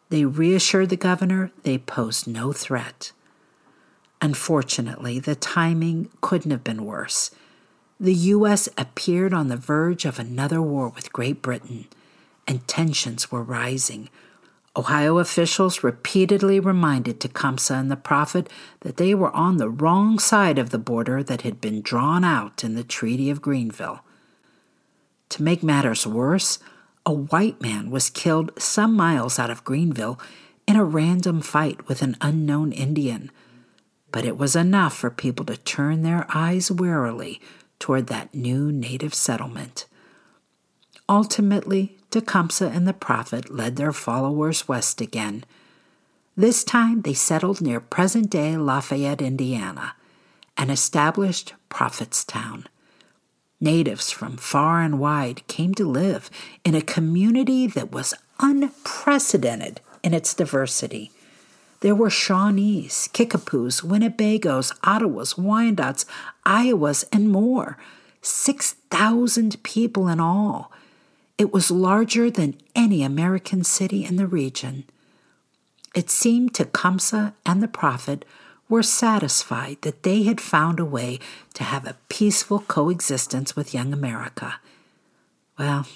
They 0.08 0.24
reassured 0.24 0.88
the 0.88 0.96
governor 0.96 1.50
they 1.62 1.76
posed 1.76 2.26
no 2.26 2.54
threat. 2.54 3.12
Unfortunately, 4.22 5.18
the 5.18 5.34
timing 5.34 6.08
couldn't 6.22 6.52
have 6.52 6.64
been 6.64 6.86
worse 6.86 7.30
the 8.00 8.14
U.S. 8.14 8.68
appeared 8.76 9.32
on 9.32 9.48
the 9.48 9.56
verge 9.56 10.04
of 10.04 10.18
another 10.18 10.60
war 10.60 10.88
with 10.88 11.12
Great 11.12 11.42
Britain, 11.42 11.86
and 12.46 12.66
tensions 12.66 13.30
were 13.30 13.42
rising. 13.42 14.08
Ohio 14.74 15.18
officials 15.18 15.84
repeatedly 15.84 16.58
reminded 16.58 17.20
Tecumseh 17.20 17.74
and 17.74 17.90
the 17.90 17.96
prophet 17.96 18.48
that 18.80 18.96
they 18.96 19.14
were 19.14 19.30
on 19.36 19.58
the 19.58 19.68
wrong 19.68 20.18
side 20.18 20.58
of 20.58 20.70
the 20.70 20.78
border 20.78 21.22
that 21.22 21.42
had 21.42 21.60
been 21.60 21.82
drawn 21.82 22.24
out 22.24 22.64
in 22.64 22.74
the 22.74 22.82
Treaty 22.82 23.28
of 23.28 23.42
Greenville. 23.42 24.00
To 25.28 25.42
make 25.42 25.62
matters 25.62 26.06
worse, 26.06 26.58
a 27.04 27.12
white 27.12 27.60
man 27.60 27.90
was 27.90 28.10
killed 28.10 28.50
some 28.58 28.94
miles 28.94 29.38
out 29.38 29.50
of 29.50 29.64
Greenville 29.64 30.18
in 30.66 30.76
a 30.76 30.84
random 30.84 31.42
fight 31.42 31.86
with 31.88 32.00
an 32.00 32.16
unknown 32.20 32.72
Indian. 32.72 33.30
But 34.10 34.24
it 34.24 34.38
was 34.38 34.56
enough 34.56 34.96
for 34.96 35.10
people 35.10 35.44
to 35.46 35.56
turn 35.56 36.02
their 36.02 36.26
eyes 36.32 36.70
warily 36.70 37.40
toward 37.82 38.06
that 38.06 38.32
new 38.32 38.70
native 38.70 39.12
settlement. 39.12 39.86
Ultimately, 41.08 41.98
Tecumseh 42.12 42.70
and 42.72 42.86
the 42.86 42.92
prophet 42.92 43.50
led 43.50 43.74
their 43.74 43.92
followers 43.92 44.68
west 44.68 45.00
again. 45.00 45.42
This 46.36 46.62
time 46.62 47.02
they 47.02 47.12
settled 47.12 47.60
near 47.60 47.80
present 47.80 48.30
day 48.30 48.56
Lafayette, 48.56 49.20
Indiana, 49.20 49.96
and 50.56 50.70
established 50.70 51.54
Prophetstown. 51.70 52.66
Natives 53.60 54.12
from 54.12 54.36
far 54.36 54.80
and 54.80 55.00
wide 55.00 55.44
came 55.48 55.74
to 55.74 55.84
live 55.84 56.30
in 56.64 56.76
a 56.76 56.82
community 56.82 57.66
that 57.66 57.90
was 57.90 58.14
unprecedented 58.38 59.80
in 60.04 60.14
its 60.14 60.34
diversity. 60.34 61.10
There 61.82 61.96
were 61.96 62.10
Shawnees, 62.10 63.08
Kickapoos, 63.12 63.82
Winnebagos, 63.82 64.72
Ottawas, 64.82 65.34
Wyandots, 65.34 66.04
Iowas, 66.46 67.04
and 67.10 67.28
more. 67.28 67.76
6,000 68.20 69.60
people 69.64 70.06
in 70.06 70.20
all. 70.20 70.70
It 71.38 71.52
was 71.52 71.72
larger 71.72 72.30
than 72.30 72.54
any 72.76 73.02
American 73.02 73.64
city 73.64 74.04
in 74.04 74.14
the 74.14 74.28
region. 74.28 74.84
It 75.92 76.08
seemed 76.08 76.54
Tecumseh 76.54 77.34
and 77.44 77.60
the 77.60 77.66
prophet 77.66 78.24
were 78.68 78.84
satisfied 78.84 79.78
that 79.82 80.04
they 80.04 80.22
had 80.22 80.40
found 80.40 80.78
a 80.78 80.84
way 80.84 81.18
to 81.54 81.64
have 81.64 81.84
a 81.84 81.96
peaceful 82.08 82.60
coexistence 82.60 83.56
with 83.56 83.74
young 83.74 83.92
America. 83.92 84.60
Well, 85.58 85.88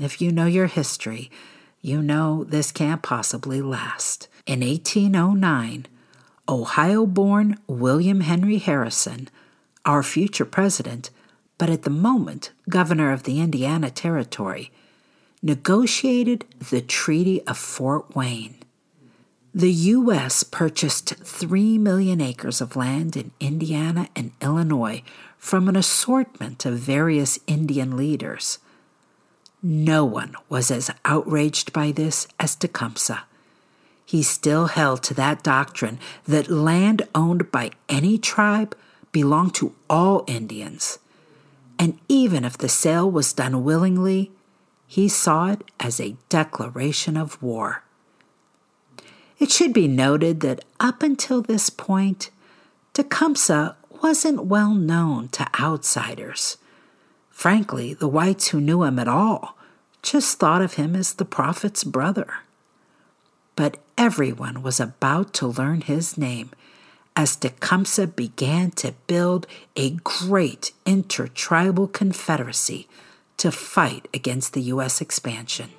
if 0.00 0.20
you 0.20 0.30
know 0.30 0.46
your 0.46 0.68
history, 0.68 1.32
you 1.80 2.00
know 2.00 2.44
this 2.44 2.70
can't 2.70 3.02
possibly 3.02 3.60
last. 3.60 4.28
In 4.44 4.60
1809, 4.60 5.86
Ohio 6.48 7.06
born 7.06 7.58
William 7.68 8.22
Henry 8.22 8.58
Harrison, 8.58 9.28
our 9.84 10.02
future 10.02 10.44
president, 10.44 11.10
but 11.58 11.70
at 11.70 11.82
the 11.82 11.90
moment 11.90 12.50
governor 12.68 13.12
of 13.12 13.22
the 13.22 13.40
Indiana 13.40 13.90
Territory, 13.90 14.72
negotiated 15.42 16.44
the 16.70 16.80
Treaty 16.80 17.40
of 17.46 17.56
Fort 17.56 18.16
Wayne. 18.16 18.56
The 19.54 19.72
U.S. 19.72 20.42
purchased 20.42 21.14
3 21.16 21.78
million 21.78 22.20
acres 22.20 22.60
of 22.60 22.74
land 22.74 23.16
in 23.16 23.32
Indiana 23.38 24.08
and 24.16 24.32
Illinois 24.40 25.02
from 25.36 25.68
an 25.68 25.76
assortment 25.76 26.64
of 26.64 26.78
various 26.78 27.38
Indian 27.46 27.96
leaders. 27.96 28.58
No 29.62 30.04
one 30.04 30.34
was 30.48 30.70
as 30.70 30.90
outraged 31.04 31.72
by 31.72 31.92
this 31.92 32.26
as 32.40 32.56
Tecumseh. 32.56 33.24
He 34.12 34.22
still 34.22 34.66
held 34.66 35.02
to 35.04 35.14
that 35.14 35.42
doctrine 35.42 35.98
that 36.26 36.50
land 36.50 37.00
owned 37.14 37.50
by 37.50 37.70
any 37.88 38.18
tribe 38.18 38.76
belonged 39.10 39.54
to 39.54 39.74
all 39.88 40.24
Indians. 40.26 40.98
And 41.78 41.98
even 42.10 42.44
if 42.44 42.58
the 42.58 42.68
sale 42.68 43.10
was 43.10 43.32
done 43.32 43.64
willingly, 43.64 44.30
he 44.86 45.08
saw 45.08 45.52
it 45.52 45.62
as 45.80 45.98
a 45.98 46.16
declaration 46.28 47.16
of 47.16 47.42
war. 47.42 47.84
It 49.38 49.50
should 49.50 49.72
be 49.72 49.88
noted 49.88 50.40
that 50.40 50.62
up 50.78 51.02
until 51.02 51.40
this 51.40 51.70
point, 51.70 52.28
Tecumseh 52.92 53.76
wasn't 54.02 54.44
well 54.44 54.74
known 54.74 55.30
to 55.30 55.48
outsiders. 55.58 56.58
Frankly, 57.30 57.94
the 57.94 58.08
whites 58.08 58.48
who 58.48 58.60
knew 58.60 58.82
him 58.82 58.98
at 58.98 59.08
all 59.08 59.56
just 60.02 60.38
thought 60.38 60.60
of 60.60 60.74
him 60.74 60.94
as 60.94 61.14
the 61.14 61.24
prophet's 61.24 61.82
brother. 61.82 62.40
But 63.56 63.78
everyone 64.02 64.62
was 64.64 64.80
about 64.80 65.32
to 65.32 65.46
learn 65.46 65.80
his 65.80 66.18
name 66.18 66.50
as 67.14 67.36
Tecumseh 67.36 68.08
began 68.08 68.68
to 68.72 68.92
build 69.06 69.46
a 69.76 69.90
great 70.02 70.72
intertribal 70.84 71.86
confederacy 71.86 72.88
to 73.36 73.52
fight 73.52 74.08
against 74.12 74.54
the 74.54 74.62
U.S. 74.74 75.00
expansion. 75.00 75.70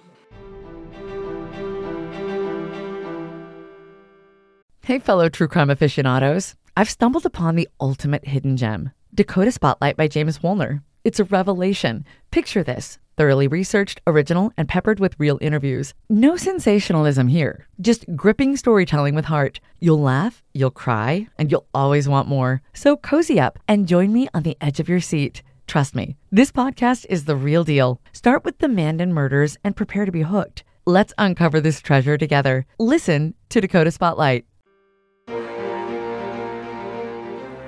Hey, 4.86 5.00
fellow 5.00 5.27
true 5.27 5.50
crime 5.50 5.70
aficionados. 5.70 6.56
I've 6.77 6.89
stumbled 6.89 7.25
upon 7.25 7.56
the 7.58 7.68
ultimate 7.82 8.25
hidden 8.25 8.56
gem 8.56 8.92
Dakota 9.13 9.51
Spotlight 9.51 9.98
by 9.98 10.08
James 10.08 10.42
Wolner. 10.42 10.82
It's 11.03 11.20
a 11.20 11.25
revelation. 11.25 12.06
Picture 12.32 12.63
this 12.63 13.00
thoroughly 13.17 13.48
researched, 13.48 14.01
original, 14.08 14.51
and 14.58 14.67
peppered 14.67 15.00
with 15.00 15.20
real 15.20 15.38
interviews. 15.41 15.93
No 16.10 16.36
sensationalism 16.36 17.27
here, 17.27 17.67
just 17.82 18.05
gripping 18.15 18.55
storytelling 18.55 19.15
with 19.15 19.25
heart. 19.25 19.60
You'll 19.79 20.01
laugh, 20.01 20.43
you'll 20.53 20.72
cry, 20.72 21.27
and 21.38 21.51
you'll 21.51 21.67
always 21.74 22.08
want 22.08 22.27
more. 22.27 22.62
So 22.74 22.98
cozy 22.98 23.39
up 23.39 23.60
and 23.67 23.88
join 23.88 24.12
me 24.13 24.27
on 24.34 24.43
the 24.43 24.58
edge 24.62 24.79
of 24.79 24.89
your 24.89 25.01
seat. 25.01 25.43
Trust 25.67 25.96
me, 25.96 26.17
this 26.32 26.51
podcast 26.51 27.05
is 27.10 27.25
the 27.25 27.36
real 27.36 27.63
deal. 27.63 28.00
Start 28.12 28.43
with 28.43 28.60
the 28.60 28.67
Mandan 28.67 29.13
murders 29.13 29.58
and 29.63 29.75
prepare 29.75 30.05
to 30.05 30.12
be 30.12 30.24
hooked. 30.24 30.63
Let's 30.86 31.13
uncover 31.17 31.62
this 31.62 31.82
treasure 31.82 32.17
together. 32.17 32.65
Listen 32.77 33.34
to 33.50 33.62
Dakota 33.62 33.91
Spotlight. 33.91 34.46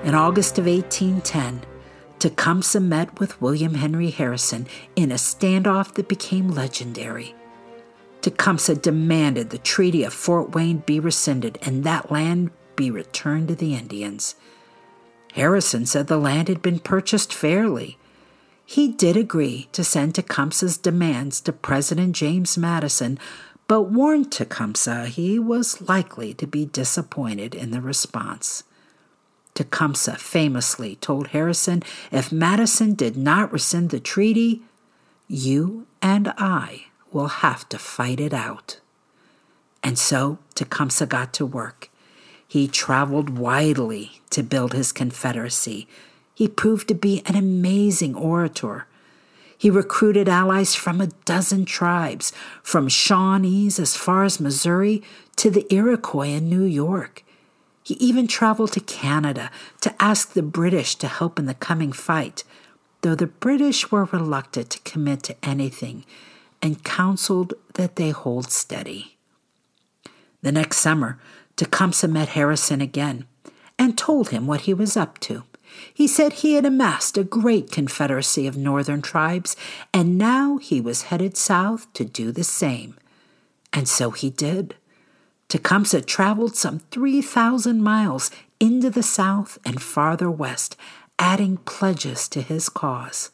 In 0.04 0.14
August 0.14 0.58
of 0.58 0.66
1810, 0.66 1.62
Tecumseh 2.18 2.80
met 2.80 3.20
with 3.20 3.40
William 3.42 3.74
Henry 3.74 4.10
Harrison 4.10 4.66
in 4.94 5.12
a 5.12 5.16
standoff 5.16 5.94
that 5.94 6.08
became 6.08 6.48
legendary. 6.48 7.34
Tecumseh 8.22 8.76
demanded 8.76 9.50
the 9.50 9.58
Treaty 9.58 10.02
of 10.02 10.14
Fort 10.14 10.54
Wayne 10.54 10.78
be 10.78 10.98
rescinded 10.98 11.58
and 11.62 11.84
that 11.84 12.10
land 12.10 12.50
be 12.74 12.90
returned 12.90 13.48
to 13.48 13.54
the 13.54 13.74
Indians. 13.74 14.34
Harrison 15.34 15.84
said 15.84 16.06
the 16.06 16.16
land 16.16 16.48
had 16.48 16.62
been 16.62 16.78
purchased 16.78 17.32
fairly. 17.32 17.98
He 18.64 18.88
did 18.88 19.16
agree 19.16 19.68
to 19.72 19.84
send 19.84 20.14
Tecumseh's 20.14 20.78
demands 20.78 21.40
to 21.42 21.52
President 21.52 22.16
James 22.16 22.56
Madison, 22.56 23.18
but 23.68 23.82
warned 23.82 24.32
Tecumseh 24.32 25.06
he 25.06 25.38
was 25.38 25.86
likely 25.86 26.32
to 26.34 26.46
be 26.46 26.64
disappointed 26.64 27.54
in 27.54 27.70
the 27.70 27.80
response. 27.82 28.64
Tecumseh 29.56 30.18
famously 30.18 30.96
told 30.96 31.28
Harrison 31.28 31.82
if 32.12 32.30
Madison 32.30 32.94
did 32.94 33.16
not 33.16 33.52
rescind 33.52 33.90
the 33.90 33.98
treaty, 33.98 34.62
you 35.26 35.86
and 36.00 36.32
I 36.38 36.86
will 37.10 37.28
have 37.28 37.68
to 37.70 37.78
fight 37.78 38.20
it 38.20 38.34
out. 38.34 38.80
And 39.82 39.98
so 39.98 40.38
Tecumseh 40.54 41.06
got 41.06 41.32
to 41.34 41.46
work. 41.46 41.90
He 42.46 42.68
traveled 42.68 43.38
widely 43.38 44.20
to 44.30 44.42
build 44.42 44.72
his 44.72 44.92
Confederacy. 44.92 45.88
He 46.34 46.48
proved 46.48 46.86
to 46.88 46.94
be 46.94 47.22
an 47.26 47.34
amazing 47.34 48.14
orator. 48.14 48.86
He 49.56 49.70
recruited 49.70 50.28
allies 50.28 50.74
from 50.74 51.00
a 51.00 51.08
dozen 51.24 51.64
tribes, 51.64 52.32
from 52.62 52.88
Shawnees 52.88 53.80
as 53.80 53.96
far 53.96 54.24
as 54.24 54.38
Missouri 54.38 55.02
to 55.36 55.50
the 55.50 55.66
Iroquois 55.72 56.34
in 56.36 56.50
New 56.50 56.64
York. 56.64 57.24
He 57.86 57.94
even 57.94 58.26
traveled 58.26 58.72
to 58.72 58.80
Canada 58.80 59.48
to 59.80 59.94
ask 60.02 60.32
the 60.32 60.42
British 60.42 60.96
to 60.96 61.06
help 61.06 61.38
in 61.38 61.46
the 61.46 61.54
coming 61.54 61.92
fight, 61.92 62.42
though 63.02 63.14
the 63.14 63.28
British 63.28 63.92
were 63.92 64.06
reluctant 64.06 64.70
to 64.70 64.80
commit 64.80 65.22
to 65.22 65.36
anything 65.40 66.04
and 66.60 66.82
counseled 66.82 67.54
that 67.74 67.94
they 67.94 68.10
hold 68.10 68.50
steady. 68.50 69.16
The 70.42 70.50
next 70.50 70.78
summer, 70.78 71.20
Tecumseh 71.54 72.08
met 72.08 72.30
Harrison 72.30 72.80
again 72.80 73.24
and 73.78 73.96
told 73.96 74.30
him 74.30 74.48
what 74.48 74.62
he 74.62 74.74
was 74.74 74.96
up 74.96 75.20
to. 75.20 75.44
He 75.94 76.08
said 76.08 76.32
he 76.32 76.54
had 76.54 76.66
amassed 76.66 77.16
a 77.16 77.22
great 77.22 77.70
confederacy 77.70 78.48
of 78.48 78.56
northern 78.56 79.00
tribes, 79.00 79.54
and 79.94 80.18
now 80.18 80.56
he 80.56 80.80
was 80.80 81.02
headed 81.02 81.36
south 81.36 81.92
to 81.92 82.04
do 82.04 82.32
the 82.32 82.42
same. 82.42 82.96
And 83.72 83.88
so 83.88 84.10
he 84.10 84.28
did. 84.28 84.74
Tecumseh 85.48 86.02
traveled 86.02 86.56
some 86.56 86.80
3,000 86.90 87.82
miles 87.82 88.30
into 88.58 88.90
the 88.90 89.02
south 89.02 89.58
and 89.64 89.80
farther 89.80 90.30
west, 90.30 90.76
adding 91.18 91.58
pledges 91.58 92.28
to 92.28 92.42
his 92.42 92.68
cause. 92.68 93.30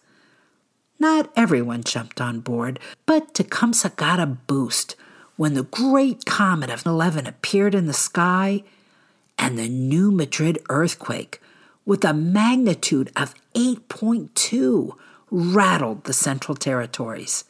Not 0.99 1.33
everyone 1.35 1.83
jumped 1.83 2.21
on 2.21 2.41
board, 2.41 2.79
but 3.07 3.35
Tecumseh 3.35 3.93
got 3.97 4.21
a 4.21 4.27
boost 4.27 4.95
when 5.37 5.55
the 5.55 5.65
great 5.65 6.25
comet 6.27 6.71
of 6.71 6.87
11 6.87 7.27
appeared 7.27 7.75
in 7.75 7.87
the 7.87 7.93
sky 7.93 8.63
and 9.39 9.59
the 9.59 9.69
New 9.69 10.13
Madrid 10.13 10.59
earthquake, 10.69 11.41
with 11.85 12.05
a 12.05 12.13
magnitude 12.13 13.11
of 13.17 13.35
8.2, 13.55 14.93
rattled 15.31 16.05
the 16.05 16.13
Central 16.13 16.55
Territories. 16.55 17.45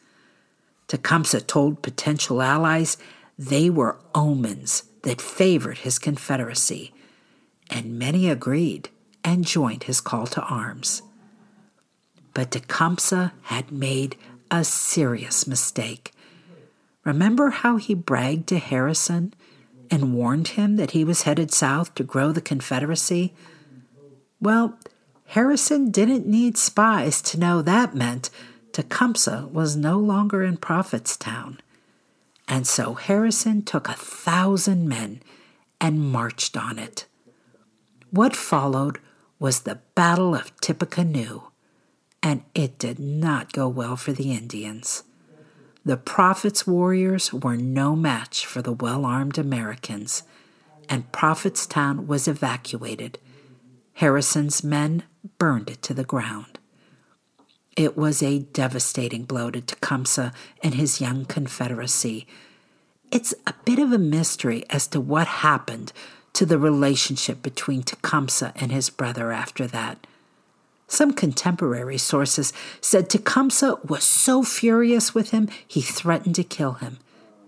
Tecumseh 0.88 1.42
told 1.42 1.82
potential 1.82 2.40
allies 2.40 2.96
they 3.48 3.68
were 3.68 3.98
omens 4.14 4.84
that 5.02 5.20
favored 5.20 5.78
his 5.78 5.98
confederacy, 5.98 6.94
and 7.68 7.98
many 7.98 8.28
agreed 8.28 8.88
and 9.24 9.44
joined 9.44 9.84
his 9.84 10.00
call 10.00 10.26
to 10.28 10.40
arms. 10.42 11.02
But 12.34 12.52
Tecumseh 12.52 13.32
had 13.42 13.72
made 13.72 14.16
a 14.50 14.62
serious 14.62 15.46
mistake. 15.46 16.12
Remember 17.04 17.50
how 17.50 17.78
he 17.78 17.94
bragged 17.94 18.46
to 18.48 18.58
Harrison 18.58 19.34
and 19.90 20.14
warned 20.14 20.48
him 20.48 20.76
that 20.76 20.92
he 20.92 21.04
was 21.04 21.22
headed 21.22 21.52
south 21.52 21.94
to 21.96 22.04
grow 22.04 22.30
the 22.30 22.40
Confederacy? 22.40 23.34
Well, 24.40 24.78
Harrison 25.26 25.90
didn't 25.90 26.26
need 26.26 26.56
spies 26.56 27.20
to 27.22 27.40
know 27.40 27.60
that 27.62 27.94
meant 27.94 28.30
Tecumseh 28.72 29.48
was 29.50 29.76
no 29.76 29.98
longer 29.98 30.44
in 30.44 30.58
Prophetstown. 30.58 31.58
And 32.48 32.66
so 32.66 32.94
Harrison 32.94 33.62
took 33.62 33.88
a 33.88 33.94
thousand 33.94 34.88
men 34.88 35.22
and 35.80 36.12
marched 36.12 36.56
on 36.56 36.78
it. 36.78 37.06
What 38.10 38.36
followed 38.36 38.98
was 39.38 39.60
the 39.60 39.80
Battle 39.94 40.34
of 40.34 40.54
Tippecanoe, 40.60 41.48
and 42.22 42.42
it 42.54 42.78
did 42.78 42.98
not 42.98 43.52
go 43.52 43.68
well 43.68 43.96
for 43.96 44.12
the 44.12 44.32
Indians. 44.32 45.02
The 45.84 45.96
Prophet's 45.96 46.66
warriors 46.66 47.32
were 47.32 47.56
no 47.56 47.96
match 47.96 48.46
for 48.46 48.62
the 48.62 48.72
well 48.72 49.04
armed 49.04 49.38
Americans, 49.38 50.22
and 50.88 51.10
Prophetstown 51.10 52.06
was 52.06 52.28
evacuated. 52.28 53.18
Harrison's 53.94 54.62
men 54.62 55.02
burned 55.38 55.70
it 55.70 55.82
to 55.82 55.94
the 55.94 56.04
ground. 56.04 56.51
It 57.76 57.96
was 57.96 58.22
a 58.22 58.40
devastating 58.40 59.24
blow 59.24 59.50
to 59.50 59.60
Tecumseh 59.60 60.32
and 60.62 60.74
his 60.74 61.00
young 61.00 61.24
Confederacy. 61.24 62.26
It's 63.10 63.32
a 63.46 63.54
bit 63.64 63.78
of 63.78 63.92
a 63.92 63.98
mystery 63.98 64.64
as 64.68 64.86
to 64.88 65.00
what 65.00 65.26
happened 65.26 65.92
to 66.34 66.44
the 66.44 66.58
relationship 66.58 67.42
between 67.42 67.82
Tecumseh 67.82 68.52
and 68.56 68.70
his 68.70 68.90
brother 68.90 69.32
after 69.32 69.66
that. 69.68 70.06
Some 70.86 71.12
contemporary 71.14 71.96
sources 71.96 72.52
said 72.82 73.08
Tecumseh 73.08 73.76
was 73.88 74.04
so 74.04 74.42
furious 74.42 75.14
with 75.14 75.30
him 75.30 75.48
he 75.66 75.80
threatened 75.80 76.34
to 76.34 76.44
kill 76.44 76.72
him. 76.74 76.98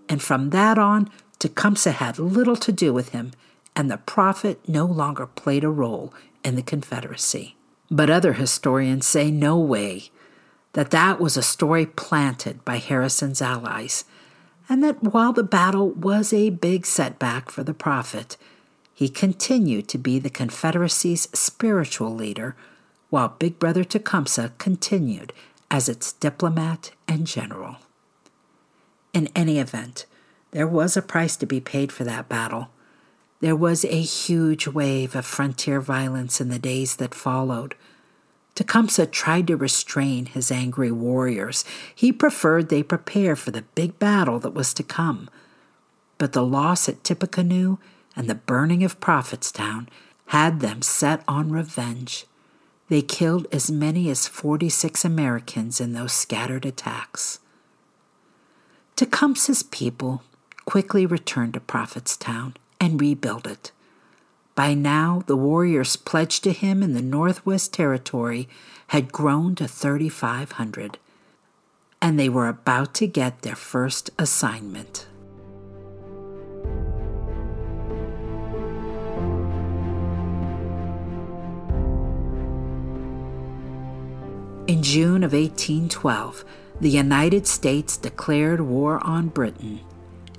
And 0.09 0.23
from 0.23 0.49
that 0.49 0.79
on, 0.79 1.11
Tecumseh 1.37 1.91
had 1.91 2.17
little 2.17 2.55
to 2.55 2.71
do 2.71 2.91
with 2.91 3.09
him, 3.09 3.31
and 3.75 3.91
the 3.91 3.97
prophet 3.97 4.67
no 4.67 4.85
longer 4.85 5.27
played 5.27 5.63
a 5.63 5.69
role 5.69 6.11
in 6.43 6.55
the 6.55 6.63
Confederacy. 6.63 7.55
But 7.91 8.09
other 8.09 8.33
historians 8.33 9.05
say 9.05 9.29
no 9.29 9.59
way 9.59 10.09
that 10.75 10.91
that 10.91 11.21
was 11.21 11.37
a 11.37 11.41
story 11.41 11.85
planted 11.85 12.63
by 12.65 12.77
Harrison's 12.79 13.41
allies, 13.41 14.03
and 14.67 14.83
that 14.83 15.01
while 15.01 15.31
the 15.31 15.41
battle 15.41 15.91
was 15.91 16.33
a 16.33 16.49
big 16.49 16.85
setback 16.85 17.49
for 17.49 17.63
the 17.63 17.73
prophet, 17.73 18.35
he 18.93 19.07
continued 19.07 19.87
to 19.87 19.97
be 19.97 20.19
the 20.19 20.29
Confederacy's 20.29 21.29
spiritual 21.33 22.13
leader 22.13 22.57
while 23.09 23.29
Big 23.39 23.57
Brother 23.57 23.85
Tecumseh 23.85 24.51
continued 24.57 25.31
as 25.71 25.87
its 25.87 26.11
diplomat 26.11 26.91
and 27.07 27.25
general. 27.25 27.77
In 29.13 29.29
any 29.33 29.59
event, 29.59 30.05
there 30.51 30.67
was 30.67 30.97
a 30.97 31.01
price 31.01 31.37
to 31.37 31.45
be 31.45 31.61
paid 31.61 31.93
for 31.93 32.03
that 32.03 32.27
battle. 32.27 32.67
There 33.39 33.55
was 33.55 33.85
a 33.85 34.01
huge 34.01 34.67
wave 34.67 35.15
of 35.15 35.25
frontier 35.25 35.79
violence 35.79 36.41
in 36.41 36.49
the 36.49 36.59
days 36.59 36.97
that 36.97 37.15
followed. 37.15 37.75
Tecumseh 38.55 39.07
tried 39.07 39.47
to 39.47 39.57
restrain 39.57 40.27
his 40.27 40.49
angry 40.49 40.91
warriors. 40.91 41.65
He 41.93 42.11
preferred 42.11 42.69
they 42.69 42.83
prepare 42.83 43.35
for 43.35 43.51
the 43.51 43.63
big 43.75 43.99
battle 43.99 44.39
that 44.39 44.53
was 44.53 44.73
to 44.75 44.83
come. 44.83 45.29
But 46.17 46.31
the 46.31 46.45
loss 46.45 46.87
at 46.87 47.03
Tippecanoe 47.03 47.77
and 48.15 48.29
the 48.29 48.35
burning 48.35 48.83
of 48.83 49.01
Prophetstown 49.01 49.89
had 50.27 50.61
them 50.61 50.81
set 50.81 51.21
on 51.27 51.51
revenge. 51.51 52.25
They 52.87 53.01
killed 53.01 53.47
as 53.51 53.69
many 53.69 54.09
as 54.09 54.27
46 54.27 55.03
Americans 55.03 55.81
in 55.81 55.93
those 55.93 56.13
scattered 56.13 56.65
attacks. 56.65 57.39
Tecumseh's 58.95 59.63
people 59.63 60.23
quickly 60.63 61.05
returned 61.05 61.55
to 61.55 61.59
Prophetstown 61.59 62.55
and 62.79 63.01
rebuilt 63.01 63.45
it. 63.45 63.71
By 64.55 64.73
now, 64.73 65.21
the 65.25 65.35
warriors 65.35 65.97
pledged 65.97 66.45
to 66.45 66.53
him 66.53 66.81
in 66.81 66.93
the 66.93 67.01
Northwest 67.01 67.73
Territory 67.73 68.47
had 68.87 69.11
grown 69.11 69.53
to 69.55 69.67
3,500, 69.67 70.97
and 72.01 72.17
they 72.17 72.29
were 72.29 72.47
about 72.47 72.93
to 72.95 73.07
get 73.07 73.41
their 73.41 73.55
first 73.55 74.11
assignment. 74.17 75.07
In 84.67 84.81
June 84.81 85.23
of 85.23 85.33
1812, 85.33 86.45
the 86.79 86.89
United 86.89 87.45
States 87.45 87.97
declared 87.97 88.61
war 88.61 89.03
on 89.05 89.27
Britain, 89.27 89.81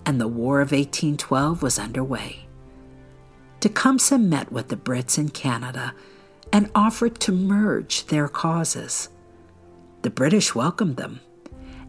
and 0.07 0.19
the 0.19 0.27
War 0.27 0.63
of 0.63 0.73
1812 0.73 1.63
was 1.63 1.79
underway. 1.79 2.46
Tecumseh 3.67 4.19
met 4.19 4.53
with 4.53 4.69
the 4.69 4.77
Brits 4.77 5.19
in 5.19 5.29
Canada 5.29 5.93
and 6.53 6.71
offered 6.73 7.19
to 7.19 7.33
merge 7.33 8.07
their 8.07 8.29
causes. 8.29 9.09
The 10.03 10.11
British 10.11 10.55
welcomed 10.55 10.99
them, 10.99 11.19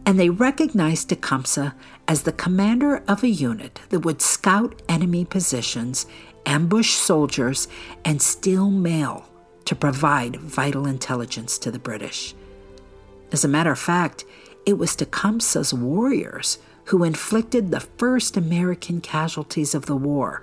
and 0.04 0.18
they 0.18 0.28
recognized 0.28 1.08
Tecumseh 1.08 1.76
as 2.08 2.22
the 2.22 2.32
commander 2.32 3.04
of 3.06 3.22
a 3.22 3.28
unit 3.28 3.78
that 3.90 4.00
would 4.00 4.20
scout 4.20 4.82
enemy 4.88 5.24
positions, 5.24 6.06
ambush 6.46 6.94
soldiers, 6.94 7.68
and 8.04 8.20
steal 8.20 8.72
mail 8.72 9.28
to 9.64 9.76
provide 9.76 10.34
vital 10.34 10.84
intelligence 10.84 11.58
to 11.58 11.70
the 11.70 11.78
British. 11.78 12.34
As 13.30 13.44
a 13.44 13.48
matter 13.48 13.70
of 13.70 13.78
fact, 13.78 14.24
it 14.66 14.78
was 14.78 14.96
Tecumseh's 14.96 15.72
warriors 15.72 16.58
who 16.86 17.04
inflicted 17.04 17.70
the 17.70 17.86
first 17.98 18.36
American 18.36 19.00
casualties 19.00 19.76
of 19.76 19.86
the 19.86 19.94
war 19.94 20.42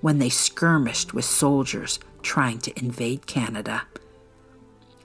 when 0.00 0.18
they 0.18 0.28
skirmished 0.28 1.12
with 1.12 1.24
soldiers 1.24 1.98
trying 2.22 2.58
to 2.58 2.78
invade 2.78 3.26
Canada. 3.26 3.82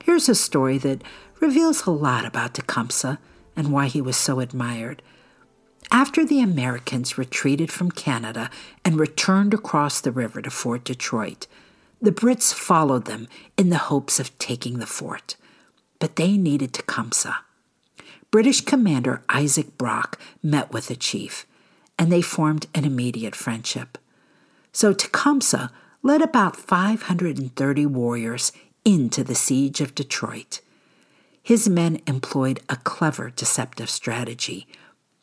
Here's 0.03 0.29
a 0.29 0.35
story 0.35 0.77
that 0.79 1.03
reveals 1.39 1.85
a 1.85 1.91
lot 1.91 2.25
about 2.25 2.53
Tecumseh 2.53 3.19
and 3.55 3.71
why 3.71 3.87
he 3.87 4.01
was 4.01 4.17
so 4.17 4.39
admired. 4.39 5.01
After 5.91 6.25
the 6.25 6.41
Americans 6.41 7.17
retreated 7.17 7.71
from 7.71 7.91
Canada 7.91 8.49
and 8.83 8.99
returned 8.99 9.53
across 9.53 10.01
the 10.01 10.11
river 10.11 10.41
to 10.41 10.49
Fort 10.49 10.83
Detroit, 10.83 11.47
the 12.01 12.11
Brits 12.11 12.53
followed 12.53 13.05
them 13.05 13.27
in 13.57 13.69
the 13.69 13.77
hopes 13.77 14.19
of 14.19 14.37
taking 14.37 14.79
the 14.79 14.85
fort, 14.85 15.35
but 15.99 16.15
they 16.17 16.37
needed 16.37 16.73
Tecumseh. 16.73 17.37
British 18.31 18.61
commander 18.61 19.23
Isaac 19.29 19.77
Brock 19.77 20.19
met 20.43 20.73
with 20.73 20.87
the 20.87 20.95
chief, 20.95 21.45
and 21.97 22.11
they 22.11 22.21
formed 22.21 22.67
an 22.75 22.83
immediate 22.83 23.35
friendship. 23.35 23.97
So 24.75 24.91
Tecumseh 24.91 25.71
led 26.03 26.21
about 26.21 26.57
530 26.57 27.85
warriors 27.85 28.51
into 28.83 29.23
the 29.23 29.33
siege 29.33 29.79
of 29.79 29.95
Detroit. 29.95 30.59
His 31.41 31.69
men 31.69 32.01
employed 32.05 32.59
a 32.67 32.75
clever 32.75 33.29
deceptive 33.29 33.89
strategy. 33.89 34.67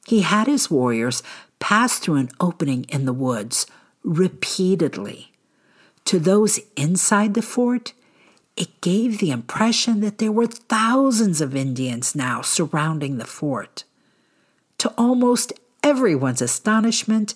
He 0.06 0.22
had 0.22 0.46
his 0.46 0.70
warriors 0.70 1.22
pass 1.58 1.98
through 1.98 2.16
an 2.16 2.30
opening 2.40 2.84
in 2.88 3.04
the 3.04 3.12
woods 3.12 3.66
repeatedly 4.02 5.32
to 6.06 6.18
those 6.18 6.58
inside 6.76 7.34
the 7.34 7.42
fort, 7.42 7.92
it 8.56 8.80
gave 8.80 9.18
the 9.18 9.30
impression 9.30 10.00
that 10.00 10.18
there 10.18 10.32
were 10.32 10.46
thousands 10.46 11.40
of 11.40 11.56
Indians 11.56 12.14
now 12.14 12.42
surrounding 12.42 13.18
the 13.18 13.24
fort. 13.24 13.84
To 14.78 14.92
almost 14.98 15.52
everyone's 15.82 16.42
astonishment, 16.42 17.34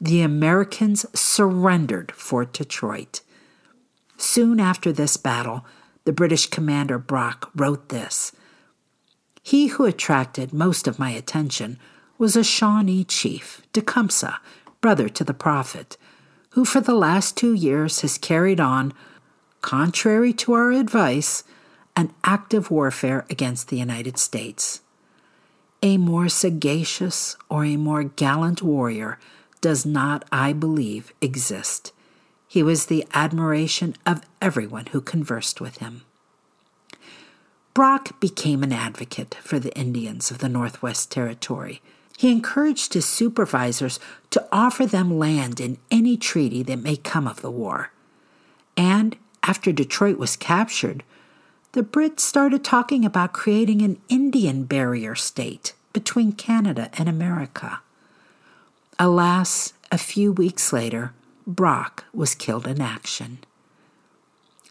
the 0.00 0.22
Americans 0.22 1.04
surrendered 1.12 2.10
Fort 2.12 2.54
Detroit. 2.54 3.20
Soon 4.16 4.58
after 4.58 4.92
this 4.92 5.16
battle, 5.16 5.66
the 6.04 6.12
British 6.12 6.46
commander 6.46 6.98
Brock 6.98 7.50
wrote 7.54 7.90
this 7.90 8.32
He 9.42 9.68
who 9.68 9.84
attracted 9.84 10.54
most 10.54 10.88
of 10.88 10.98
my 10.98 11.10
attention 11.10 11.78
was 12.16 12.34
a 12.34 12.44
Shawnee 12.44 13.04
chief, 13.04 13.62
Tecumseh, 13.72 14.40
brother 14.80 15.08
to 15.10 15.24
the 15.24 15.34
prophet, 15.34 15.98
who 16.50 16.64
for 16.64 16.80
the 16.80 16.94
last 16.94 17.36
two 17.36 17.52
years 17.52 18.00
has 18.00 18.16
carried 18.16 18.60
on, 18.60 18.94
contrary 19.60 20.32
to 20.32 20.54
our 20.54 20.72
advice, 20.72 21.44
an 21.94 22.12
active 22.24 22.70
warfare 22.70 23.26
against 23.28 23.68
the 23.68 23.78
United 23.78 24.16
States. 24.16 24.80
A 25.82 25.98
more 25.98 26.28
sagacious 26.28 27.36
or 27.48 27.64
a 27.64 27.76
more 27.76 28.04
gallant 28.04 28.62
warrior 28.62 29.18
does 29.60 29.84
not, 29.84 30.24
I 30.32 30.52
believe, 30.52 31.12
exist. 31.20 31.92
He 32.48 32.62
was 32.62 32.86
the 32.86 33.06
admiration 33.14 33.94
of 34.04 34.22
everyone 34.40 34.86
who 34.86 35.00
conversed 35.00 35.60
with 35.60 35.78
him. 35.78 36.02
Brock 37.74 38.18
became 38.20 38.62
an 38.62 38.72
advocate 38.72 39.36
for 39.42 39.58
the 39.58 39.76
Indians 39.76 40.30
of 40.30 40.38
the 40.38 40.48
Northwest 40.48 41.10
Territory 41.10 41.80
he 42.20 42.30
encouraged 42.30 42.92
his 42.92 43.06
supervisors 43.06 43.98
to 44.28 44.46
offer 44.52 44.84
them 44.84 45.18
land 45.18 45.58
in 45.58 45.78
any 45.90 46.18
treaty 46.18 46.62
that 46.62 46.76
may 46.76 46.94
come 46.94 47.26
of 47.26 47.40
the 47.40 47.50
war. 47.50 47.92
And 48.76 49.16
after 49.42 49.72
Detroit 49.72 50.18
was 50.18 50.36
captured, 50.36 51.02
the 51.72 51.82
Brits 51.82 52.20
started 52.20 52.62
talking 52.62 53.06
about 53.06 53.32
creating 53.32 53.80
an 53.80 54.02
Indian 54.10 54.64
barrier 54.64 55.14
state 55.14 55.72
between 55.94 56.32
Canada 56.32 56.90
and 56.98 57.08
America. 57.08 57.80
Alas, 59.02 59.72
a 59.90 59.96
few 59.96 60.30
weeks 60.30 60.74
later, 60.74 61.14
Brock 61.46 62.04
was 62.12 62.34
killed 62.34 62.66
in 62.66 62.82
action. 62.82 63.38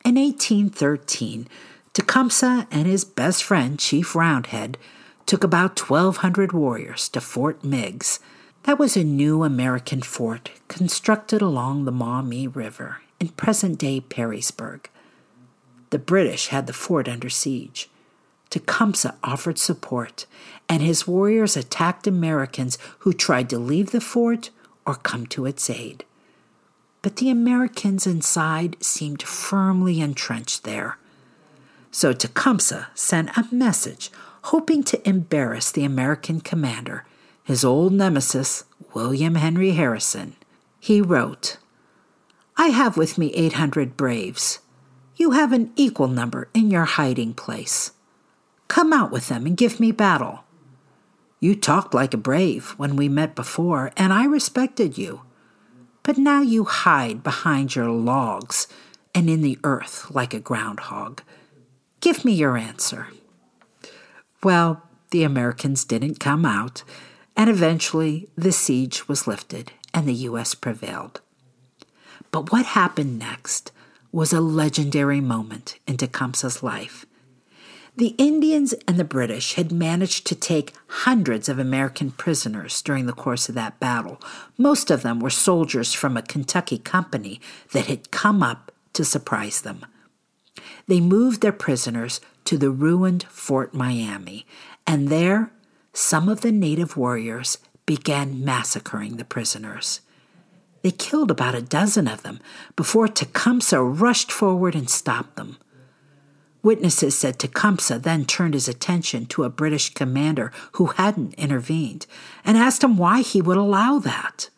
In 0.06 0.14
1813, 0.14 1.48
Tecumseh 1.94 2.68
and 2.70 2.86
his 2.86 3.04
best 3.04 3.44
friend, 3.44 3.80
Chief 3.80 4.14
Roundhead, 4.14 4.78
took 5.26 5.44
about 5.44 5.80
1,200 5.80 6.52
warriors 6.52 7.10
to 7.10 7.20
Fort 7.20 7.64
Meigs. 7.64 8.20
That 8.66 8.78
was 8.78 8.96
a 8.96 9.04
new 9.04 9.44
American 9.44 10.04
fort 10.04 10.52
constructed 10.68 11.42
along 11.42 11.86
the 11.86 11.92
Maumee 11.92 12.46
River 12.46 13.02
in 13.20 13.30
present 13.30 13.80
day 13.80 14.00
Perrysburg. 14.00 14.86
The 15.90 15.98
British 15.98 16.50
had 16.50 16.68
the 16.68 16.74
fort 16.74 17.10
under 17.10 17.32
siege. 17.32 17.90
Tecumseh 18.50 19.16
offered 19.24 19.58
support, 19.58 20.26
and 20.68 20.82
his 20.82 21.08
warriors 21.08 21.56
attacked 21.56 22.08
Americans 22.08 22.78
who 23.00 23.14
tried 23.14 23.50
to 23.50 23.60
leave 23.60 23.92
the 23.92 24.02
fort 24.02 24.50
or 24.86 24.96
come 24.96 25.28
to 25.28 25.46
its 25.46 25.70
aid. 25.70 26.04
But 27.02 27.18
the 27.18 27.30
Americans 27.30 28.08
inside 28.08 28.76
seemed 28.84 29.24
firmly 29.24 30.02
entrenched 30.02 30.64
there. 30.64 30.98
So 31.92 32.14
Tecumseh 32.14 32.88
sent 32.94 33.36
a 33.38 33.48
message 33.52 34.12
hoping 34.44 34.84
to 34.84 35.08
embarrass 35.08 35.72
the 35.72 35.84
American 35.84 36.42
commander, 36.42 37.06
his 37.44 37.64
old 37.66 37.94
nemesis, 37.94 38.64
William 38.94 39.36
Henry 39.36 39.72
Harrison. 39.72 40.36
He 40.80 41.02
wrote, 41.02 41.58
I 42.58 42.68
have 42.68 42.98
with 42.98 43.18
me 43.18 43.34
800 43.34 43.96
braves. 43.96 44.60
You 45.16 45.32
have 45.32 45.52
an 45.52 45.72
equal 45.76 46.08
number 46.08 46.50
in 46.54 46.72
your 46.72 46.86
hiding 46.86 47.34
place. 47.34 47.92
Come 48.70 48.94
out 48.94 49.12
with 49.12 49.28
them 49.28 49.46
and 49.46 49.58
give 49.58 49.82
me 49.82 49.92
battle. 49.92 50.46
You 51.42 51.56
talked 51.56 51.94
like 51.94 52.14
a 52.14 52.18
brave 52.18 52.76
when 52.78 52.96
we 52.96 53.10
met 53.10 53.36
before, 53.36 53.92
and 53.98 54.14
I 54.14 54.24
respected 54.26 54.98
you. 54.98 55.24
But 56.04 56.18
now 56.18 56.42
you 56.42 56.64
hide 56.64 57.24
behind 57.24 57.76
your 57.76 57.90
logs 57.90 58.68
and 59.14 59.30
in 59.30 59.42
the 59.42 59.60
earth 59.64 60.10
like 60.12 60.34
a 60.34 60.40
groundhog. 60.40 61.22
Give 62.00 62.24
me 62.24 62.32
your 62.32 62.56
answer. 62.56 63.08
Well, 64.44 64.84
the 65.12 65.24
Americans 65.24 65.84
didn't 65.84 66.20
come 66.20 66.46
out, 66.46 66.84
and 67.36 67.50
eventually 67.50 68.30
the 68.38 68.52
siege 68.52 69.08
was 69.08 69.28
lifted 69.28 69.72
and 69.94 70.08
the 70.08 70.14
U.S. 70.14 70.56
prevailed. 70.56 71.22
But 72.32 72.52
what 72.52 72.66
happened 72.66 73.18
next 73.18 73.72
was 74.12 74.32
a 74.32 74.42
legendary 74.42 75.22
moment 75.22 75.80
in 75.88 75.98
Tecumseh's 75.98 76.62
life. 76.62 77.06
The 78.00 78.16
Indians 78.18 78.74
and 78.88 78.98
the 78.98 79.04
British 79.04 79.56
had 79.56 79.74
managed 79.74 80.26
to 80.28 80.34
take 80.34 80.74
hundreds 80.88 81.50
of 81.50 81.60
American 81.60 82.12
prisoners 82.12 82.82
during 82.82 83.08
the 83.08 83.12
course 83.12 83.50
of 83.50 83.56
that 83.56 83.78
battle. 83.82 84.22
Most 84.58 84.90
of 84.90 85.02
them 85.02 85.20
were 85.20 85.30
soldiers 85.30 85.94
from 85.94 86.16
a 86.16 86.22
Kentucky 86.22 86.78
company 86.78 87.42
that 87.74 87.88
had 87.88 88.10
come 88.10 88.42
up 88.42 88.72
to 88.94 89.04
surprise 89.04 89.60
them. 89.60 89.86
They 90.88 91.02
moved 91.02 91.42
their 91.42 91.52
prisoners 91.52 92.22
to 92.46 92.58
the 92.58 92.72
ruined 92.72 93.24
Fort 93.24 93.74
Miami, 93.74 94.46
and 94.88 95.10
there 95.10 95.52
some 95.92 96.30
of 96.30 96.40
the 96.40 96.54
native 96.54 96.96
warriors 96.96 97.58
began 97.86 98.46
massacring 98.46 99.18
the 99.18 99.26
prisoners. 99.26 100.00
They 100.84 100.92
killed 100.92 101.32
about 101.32 101.54
a 101.54 101.62
dozen 101.62 102.08
of 102.08 102.24
them 102.24 102.40
before 102.78 103.10
Tecumseh 103.10 103.82
rushed 103.82 104.32
forward 104.32 104.74
and 104.74 104.90
stopped 104.90 105.36
them. 105.36 105.58
Witnesses 106.62 107.18
said 107.18 107.40
Tecumseh 107.40 108.00
then 108.00 108.26
turned 108.26 108.54
his 108.54 108.68
attention 108.68 109.26
to 109.28 109.44
a 109.44 109.50
British 109.50 109.94
commander 109.94 110.52
who 110.74 110.88
hadn't 110.88 111.34
intervened 111.36 112.06
and 112.44 112.58
asked 112.58 112.84
him 112.84 112.98
why 112.98 113.22
he 113.22 113.42
would 113.42 113.58
allow 113.58 114.00
that. 114.00 114.50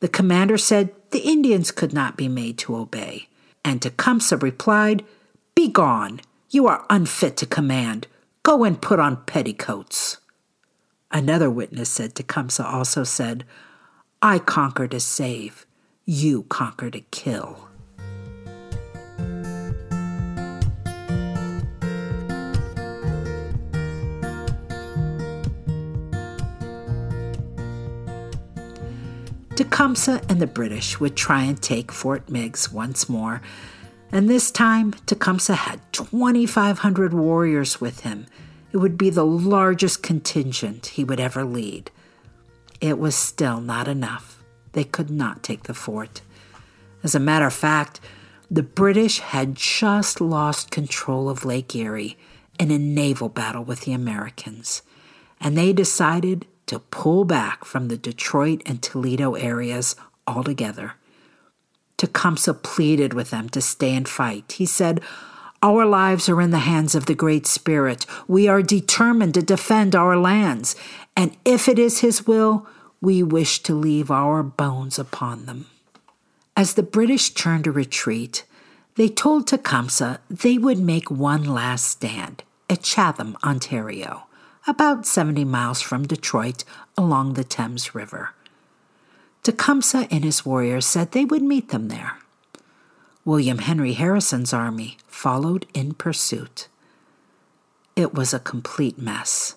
The 0.00 0.08
commander 0.08 0.58
said 0.58 0.92
the 1.10 1.20
Indians 1.20 1.70
could 1.70 1.92
not 1.92 2.16
be 2.16 2.26
made 2.26 2.58
to 2.58 2.76
obey, 2.76 3.28
and 3.64 3.80
Tecumseh 3.80 4.38
replied, 4.38 5.04
Begone! 5.54 6.20
You 6.48 6.66
are 6.66 6.84
unfit 6.90 7.36
to 7.38 7.46
command. 7.46 8.08
Go 8.42 8.64
and 8.64 8.80
put 8.80 8.98
on 8.98 9.24
petticoats. 9.24 10.18
Another 11.12 11.50
witness 11.50 11.90
said 11.90 12.16
Tecumseh 12.16 12.66
also 12.66 13.04
said, 13.04 13.44
I 14.20 14.38
conquer 14.40 14.88
to 14.88 14.98
save, 14.98 15.64
you 16.04 16.42
conquer 16.44 16.90
to 16.90 17.00
kill. 17.00 17.69
Tecumseh 29.56 30.22
and 30.28 30.40
the 30.40 30.46
British 30.46 31.00
would 31.00 31.16
try 31.16 31.42
and 31.42 31.60
take 31.60 31.92
Fort 31.92 32.30
Meigs 32.30 32.72
once 32.72 33.08
more, 33.08 33.42
and 34.12 34.28
this 34.28 34.50
time 34.50 34.92
Tecumseh 35.06 35.54
had 35.54 35.80
2,500 35.92 37.12
warriors 37.12 37.80
with 37.80 38.00
him. 38.00 38.26
It 38.72 38.78
would 38.78 38.96
be 38.96 39.10
the 39.10 39.26
largest 39.26 40.02
contingent 40.02 40.86
he 40.86 41.04
would 41.04 41.20
ever 41.20 41.44
lead. 41.44 41.90
It 42.80 42.98
was 42.98 43.14
still 43.14 43.60
not 43.60 43.88
enough. 43.88 44.42
They 44.72 44.84
could 44.84 45.10
not 45.10 45.42
take 45.42 45.64
the 45.64 45.74
fort. 45.74 46.22
As 47.02 47.14
a 47.14 47.20
matter 47.20 47.46
of 47.46 47.54
fact, 47.54 48.00
the 48.50 48.62
British 48.62 49.18
had 49.20 49.54
just 49.54 50.20
lost 50.20 50.70
control 50.70 51.28
of 51.28 51.44
Lake 51.44 51.74
Erie 51.74 52.16
in 52.58 52.70
a 52.70 52.78
naval 52.78 53.28
battle 53.28 53.64
with 53.64 53.82
the 53.82 53.92
Americans, 53.92 54.82
and 55.40 55.56
they 55.56 55.72
decided 55.72 56.46
to 56.70 56.78
pull 56.78 57.24
back 57.24 57.64
from 57.64 57.88
the 57.88 57.96
Detroit 57.96 58.62
and 58.64 58.80
Toledo 58.80 59.34
areas 59.34 59.96
altogether. 60.24 60.92
Tecumseh 61.96 62.54
pleaded 62.54 63.12
with 63.12 63.30
them 63.30 63.48
to 63.48 63.60
stay 63.60 63.92
and 63.94 64.08
fight. 64.08 64.52
He 64.52 64.66
said, 64.66 65.00
Our 65.64 65.84
lives 65.84 66.28
are 66.28 66.40
in 66.40 66.52
the 66.52 66.60
hands 66.60 66.94
of 66.94 67.06
the 67.06 67.14
Great 67.16 67.44
Spirit. 67.44 68.06
We 68.28 68.46
are 68.46 68.62
determined 68.62 69.34
to 69.34 69.42
defend 69.42 69.96
our 69.96 70.16
lands, 70.16 70.76
and 71.16 71.36
if 71.44 71.68
it 71.68 71.76
is 71.76 71.98
His 71.98 72.24
will, 72.24 72.68
we 73.00 73.20
wish 73.20 73.64
to 73.64 73.74
leave 73.74 74.08
our 74.08 74.44
bones 74.44 74.96
upon 74.96 75.46
them. 75.46 75.66
As 76.56 76.74
the 76.74 76.84
British 76.84 77.30
turned 77.30 77.64
to 77.64 77.72
retreat, 77.72 78.44
they 78.94 79.08
told 79.08 79.48
Tecumseh 79.48 80.20
they 80.30 80.56
would 80.56 80.78
make 80.78 81.10
one 81.10 81.42
last 81.42 81.86
stand 81.86 82.44
at 82.68 82.84
Chatham, 82.84 83.36
Ontario, 83.42 84.28
about 84.70 85.04
70 85.04 85.44
miles 85.44 85.80
from 85.80 86.06
Detroit 86.06 86.62
along 86.96 87.34
the 87.34 87.42
Thames 87.42 87.92
River. 87.92 88.34
Tecumseh 89.42 90.06
and 90.12 90.22
his 90.22 90.46
warriors 90.46 90.86
said 90.86 91.10
they 91.10 91.24
would 91.24 91.42
meet 91.42 91.70
them 91.70 91.88
there. 91.88 92.18
William 93.24 93.58
Henry 93.58 93.94
Harrison's 93.94 94.52
army 94.52 94.96
followed 95.08 95.66
in 95.74 95.94
pursuit. 95.94 96.68
It 97.96 98.14
was 98.14 98.32
a 98.32 98.38
complete 98.38 98.96
mess. 98.96 99.56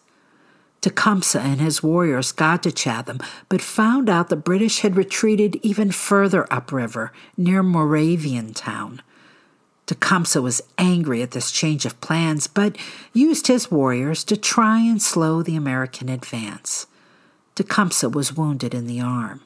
Tecumseh 0.82 1.40
and 1.40 1.62
his 1.62 1.84
warriors 1.84 2.32
got 2.32 2.64
to 2.64 2.72
Chatham, 2.72 3.20
but 3.50 3.62
found 3.62 4.10
out 4.10 4.30
the 4.30 4.36
British 4.36 4.80
had 4.80 4.98
retreated 4.98 5.60
even 5.62 5.92
further 5.92 6.52
upriver, 6.52 7.12
near 7.38 7.62
Moraviantown. 7.62 9.00
Tecumseh 9.94 10.42
was 10.42 10.64
angry 10.80 11.22
at 11.22 11.32
this 11.32 11.52
change 11.52 11.86
of 11.86 12.02
plans, 12.02 12.48
but 12.48 12.78
used 13.14 13.46
his 13.46 13.70
warriors 13.70 14.24
to 14.24 14.36
try 14.36 14.80
and 14.80 15.00
slow 15.00 15.44
the 15.44 15.56
American 15.56 16.10
advance. 16.10 16.88
Tecumseh 17.54 18.10
was 18.10 18.36
wounded 18.36 18.74
in 18.74 18.88
the 18.88 19.00
arm. 19.00 19.42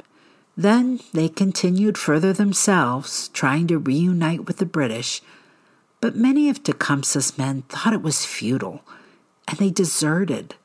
Then 0.55 1.01
they 1.13 1.27
continued 1.27 1.97
further 1.97 2.31
themselves, 2.31 3.27
trying 3.33 3.67
to 3.67 3.77
reunite 3.77 4.45
with 4.45 4.55
the 4.57 4.65
British, 4.65 5.21
but 5.99 6.15
many 6.15 6.49
of 6.49 6.63
Tecumseh's 6.63 7.37
men 7.37 7.63
thought 7.63 7.91
it 7.91 8.01
was 8.01 8.25
futile, 8.25 8.83
and 9.49 9.57
they 9.57 9.69
deserted. 9.69 10.55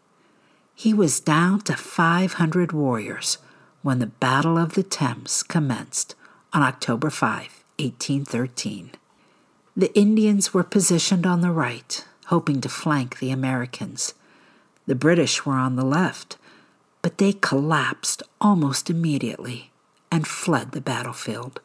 He 0.77 0.95
was 0.95 1.19
down 1.19 1.63
to 1.63 1.75
500 1.77 2.71
warriors 2.71 3.39
when 3.83 3.99
the 3.99 4.07
Battle 4.07 4.57
of 4.57 4.75
the 4.75 4.85
Thames 4.85 5.43
commenced 5.43 6.15
on 6.53 6.63
October 6.63 7.11
5, 7.11 7.65
1813. 7.81 8.93
The 9.77 9.95
Indians 9.99 10.53
were 10.53 10.65
positioned 10.65 11.27
on 11.27 11.41
the 11.41 11.51
right, 11.51 12.05
hoping 12.27 12.61
to 12.61 12.69
flank 12.69 13.19
the 13.19 13.31
Americans. 13.31 14.13
The 14.87 14.95
British 14.95 15.47
were 15.47 15.55
on 15.55 15.77
the 15.77 15.85
left, 15.85 16.37
but 17.01 17.19
they 17.19 17.33
collapsed 17.33 18.23
almost 18.41 18.91
immediately 18.91 19.71
and 20.11 20.27
fled 20.27 20.73
the 20.73 20.81
battlefield. 20.81 21.61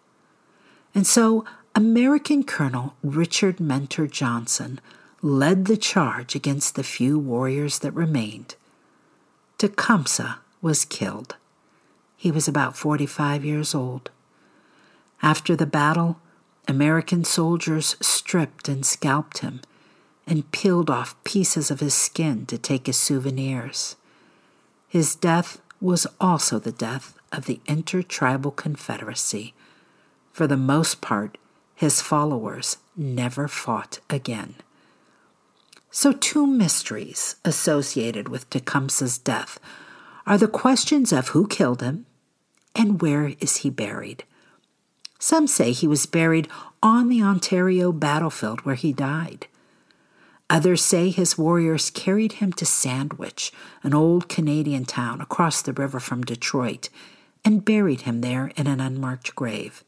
And 0.95 1.05
so 1.05 1.43
American 1.75 2.43
Colonel 2.43 2.95
Richard 3.03 3.59
Mentor 3.59 4.07
Johnson 4.07 4.79
led 5.21 5.65
the 5.65 5.77
charge 5.77 6.33
against 6.33 6.75
the 6.75 6.83
few 6.83 7.19
warriors 7.19 7.79
that 7.79 7.91
remained. 7.91 8.55
Tecumseh 9.57 10.39
was 10.61 10.85
killed. 10.85 11.35
He 12.15 12.31
was 12.31 12.47
about 12.47 12.77
45 12.77 13.43
years 13.43 13.75
old. 13.75 14.11
After 15.21 15.55
the 15.55 15.65
battle, 15.65 16.19
American 16.67 17.23
soldiers 17.23 17.95
stripped 18.01 18.67
and 18.67 18.85
scalped 18.85 19.39
him 19.39 19.61
and 20.25 20.51
peeled 20.51 20.89
off 20.89 21.21
pieces 21.23 21.71
of 21.71 21.79
his 21.79 21.93
skin 21.93 22.45
to 22.47 22.57
take 22.57 22.89
as 22.89 22.97
souvenirs. 22.97 23.95
His 24.87 25.15
death 25.15 25.61
was 25.79 26.05
also 26.19 26.59
the 26.59 26.71
death 26.71 27.17
of 27.31 27.45
the 27.45 27.61
Intertribal 27.67 28.51
Confederacy. 28.51 29.53
For 30.33 30.47
the 30.47 30.57
most 30.57 31.01
part, 31.01 31.37
his 31.75 32.01
followers 32.01 32.77
never 32.95 33.47
fought 33.47 33.99
again. 34.09 34.55
So, 35.91 36.11
two 36.11 36.45
mysteries 36.45 37.37
associated 37.45 38.27
with 38.27 38.49
Tecumseh's 38.49 39.17
death 39.17 39.59
are 40.25 40.37
the 40.37 40.47
questions 40.47 41.13
of 41.13 41.29
who 41.29 41.47
killed 41.47 41.81
him 41.81 42.05
and 42.75 43.01
where 43.01 43.33
is 43.39 43.57
he 43.57 43.69
buried. 43.69 44.23
Some 45.19 45.47
say 45.47 45.71
he 45.71 45.87
was 45.87 46.05
buried 46.05 46.47
on 46.83 47.09
the 47.09 47.21
Ontario 47.21 47.91
battlefield 47.91 48.61
where 48.61 48.75
he 48.75 48.93
died. 48.93 49.47
Others 50.49 50.83
say 50.83 51.09
his 51.09 51.37
warriors 51.37 51.89
carried 51.89 52.33
him 52.33 52.53
to 52.53 52.65
Sandwich, 52.65 53.51
an 53.83 53.93
old 53.93 54.29
Canadian 54.29 54.85
town 54.85 55.19
across 55.19 55.61
the 55.61 55.73
river 55.73 55.99
from 55.99 56.23
Detroit, 56.23 56.89
and 57.43 57.65
buried 57.65 58.01
him 58.01 58.21
there 58.21 58.51
in 58.55 58.67
an 58.67 58.79
unmarked 58.79 59.35
grave. 59.35 59.83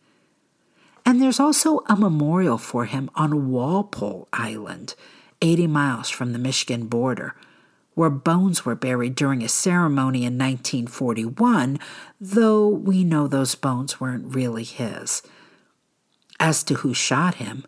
And 1.05 1.21
there's 1.21 1.39
also 1.39 1.79
a 1.87 1.95
memorial 1.95 2.57
for 2.57 2.85
him 2.85 3.09
on 3.15 3.49
Walpole 3.49 4.27
Island 4.33 4.95
80 5.41 5.67
miles 5.67 6.09
from 6.09 6.33
the 6.33 6.39
Michigan 6.39 6.87
border, 6.87 7.35
where 7.93 8.09
bones 8.09 8.65
were 8.65 8.75
buried 8.75 9.15
during 9.15 9.43
a 9.43 9.49
ceremony 9.49 10.19
in 10.19 10.37
1941, 10.37 11.79
though 12.19 12.67
we 12.67 13.03
know 13.03 13.27
those 13.27 13.55
bones 13.55 13.99
weren't 13.99 14.33
really 14.33 14.63
his. 14.63 15.21
As 16.39 16.63
to 16.63 16.75
who 16.75 16.93
shot 16.93 17.35
him, 17.35 17.65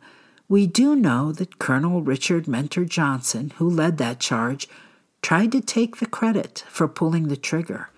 we 0.47 0.67
do 0.67 0.95
know 0.95 1.31
that 1.31 1.60
Colonel 1.60 2.01
Richard 2.01 2.47
Mentor 2.47 2.86
Johnson, 2.86 3.53
who 3.57 3.69
led 3.69 3.97
that 3.97 4.19
charge, 4.19 4.67
tried 5.21 5.51
to 5.51 5.62
take 5.62 5.97
the 5.97 6.05
credit 6.05 6.63
for 6.67 6.88
pulling 6.88 7.27
the 7.27 7.38
trigger. 7.38 7.89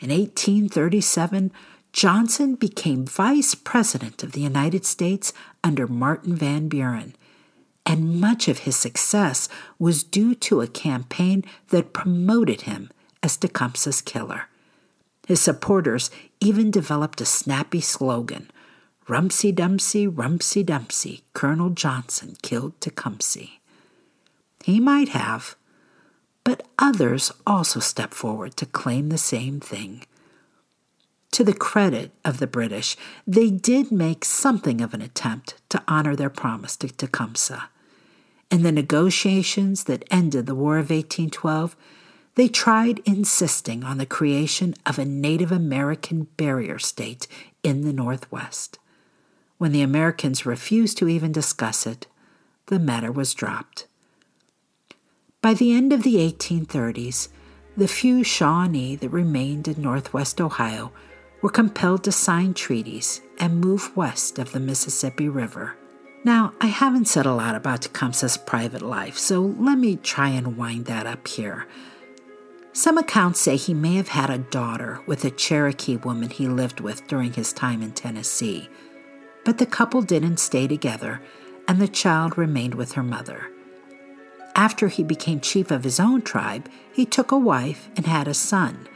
In 0.00 0.10
1837, 0.10 1.50
Johnson 1.92 2.54
became 2.54 3.06
Vice 3.06 3.54
President 3.54 4.22
of 4.22 4.32
the 4.32 4.40
United 4.40 4.84
States 4.84 5.32
under 5.64 5.86
Martin 5.86 6.34
Van 6.36 6.68
Buren 6.68 7.14
and 7.88 8.20
much 8.20 8.48
of 8.48 8.60
his 8.60 8.76
success 8.76 9.48
was 9.78 10.04
due 10.04 10.34
to 10.34 10.60
a 10.60 10.66
campaign 10.66 11.42
that 11.70 11.94
promoted 11.94 12.60
him 12.62 12.90
as 13.22 13.38
Tecumseh's 13.38 14.02
killer. 14.02 14.42
His 15.26 15.40
supporters 15.40 16.10
even 16.38 16.70
developed 16.70 17.20
a 17.20 17.26
snappy 17.26 17.80
slogan 17.80 18.50
Rumsy 19.08 19.52
Dumpsy, 19.52 20.06
Rumsy 20.06 20.62
Dumpsy, 20.62 21.22
Colonel 21.32 21.70
Johnson 21.70 22.36
killed 22.42 22.78
Tecumseh. 22.78 23.48
He 24.64 24.80
might 24.80 25.08
have, 25.08 25.56
but 26.44 26.66
others 26.78 27.32
also 27.46 27.80
stepped 27.80 28.12
forward 28.12 28.54
to 28.58 28.66
claim 28.66 29.08
the 29.08 29.16
same 29.16 29.60
thing. 29.60 30.04
To 31.32 31.42
the 31.42 31.54
credit 31.54 32.12
of 32.22 32.38
the 32.38 32.46
British, 32.46 32.98
they 33.26 33.50
did 33.50 33.90
make 33.90 34.26
something 34.26 34.82
of 34.82 34.92
an 34.92 35.00
attempt 35.00 35.54
to 35.70 35.82
honor 35.88 36.14
their 36.14 36.28
promise 36.28 36.76
to 36.76 36.88
Tecumseh. 36.88 37.70
In 38.50 38.62
the 38.62 38.72
negotiations 38.72 39.84
that 39.84 40.04
ended 40.10 40.46
the 40.46 40.54
War 40.54 40.78
of 40.78 40.90
1812, 40.90 41.76
they 42.34 42.48
tried 42.48 43.00
insisting 43.04 43.84
on 43.84 43.98
the 43.98 44.06
creation 44.06 44.74
of 44.86 44.98
a 44.98 45.04
Native 45.04 45.52
American 45.52 46.28
barrier 46.36 46.78
state 46.78 47.26
in 47.62 47.82
the 47.82 47.92
Northwest. 47.92 48.78
When 49.58 49.72
the 49.72 49.82
Americans 49.82 50.46
refused 50.46 50.98
to 50.98 51.08
even 51.08 51.32
discuss 51.32 51.86
it, 51.86 52.06
the 52.66 52.78
matter 52.78 53.10
was 53.10 53.34
dropped. 53.34 53.86
By 55.42 55.54
the 55.54 55.72
end 55.72 55.92
of 55.92 56.02
the 56.02 56.16
1830s, 56.16 57.28
the 57.76 57.88
few 57.88 58.24
Shawnee 58.24 58.96
that 58.96 59.08
remained 59.10 59.68
in 59.68 59.80
northwest 59.80 60.40
Ohio 60.40 60.92
were 61.42 61.50
compelled 61.50 62.02
to 62.04 62.12
sign 62.12 62.54
treaties 62.54 63.20
and 63.38 63.60
move 63.60 63.96
west 63.96 64.38
of 64.38 64.52
the 64.52 64.60
Mississippi 64.60 65.28
River. 65.28 65.77
Now, 66.28 66.52
I 66.60 66.66
haven't 66.66 67.08
said 67.08 67.24
a 67.24 67.32
lot 67.32 67.54
about 67.54 67.80
Tecumseh's 67.80 68.36
private 68.36 68.82
life, 68.82 69.16
so 69.16 69.54
let 69.58 69.78
me 69.78 69.96
try 69.96 70.28
and 70.28 70.58
wind 70.58 70.84
that 70.84 71.06
up 71.06 71.26
here. 71.26 71.66
Some 72.74 72.98
accounts 72.98 73.40
say 73.40 73.56
he 73.56 73.72
may 73.72 73.94
have 73.94 74.08
had 74.08 74.28
a 74.28 74.36
daughter 74.36 75.00
with 75.06 75.24
a 75.24 75.30
Cherokee 75.30 75.96
woman 75.96 76.28
he 76.28 76.46
lived 76.46 76.80
with 76.80 77.06
during 77.06 77.32
his 77.32 77.54
time 77.54 77.80
in 77.80 77.92
Tennessee, 77.92 78.68
but 79.46 79.56
the 79.56 79.64
couple 79.64 80.02
didn't 80.02 80.36
stay 80.36 80.68
together, 80.68 81.22
and 81.66 81.80
the 81.80 81.88
child 81.88 82.36
remained 82.36 82.74
with 82.74 82.92
her 82.92 83.02
mother. 83.02 83.50
After 84.54 84.88
he 84.88 85.02
became 85.02 85.40
chief 85.40 85.70
of 85.70 85.82
his 85.82 85.98
own 85.98 86.20
tribe, 86.20 86.68
he 86.92 87.06
took 87.06 87.32
a 87.32 87.38
wife 87.38 87.88
and 87.96 88.04
had 88.04 88.28
a 88.28 88.34
son. 88.34 88.86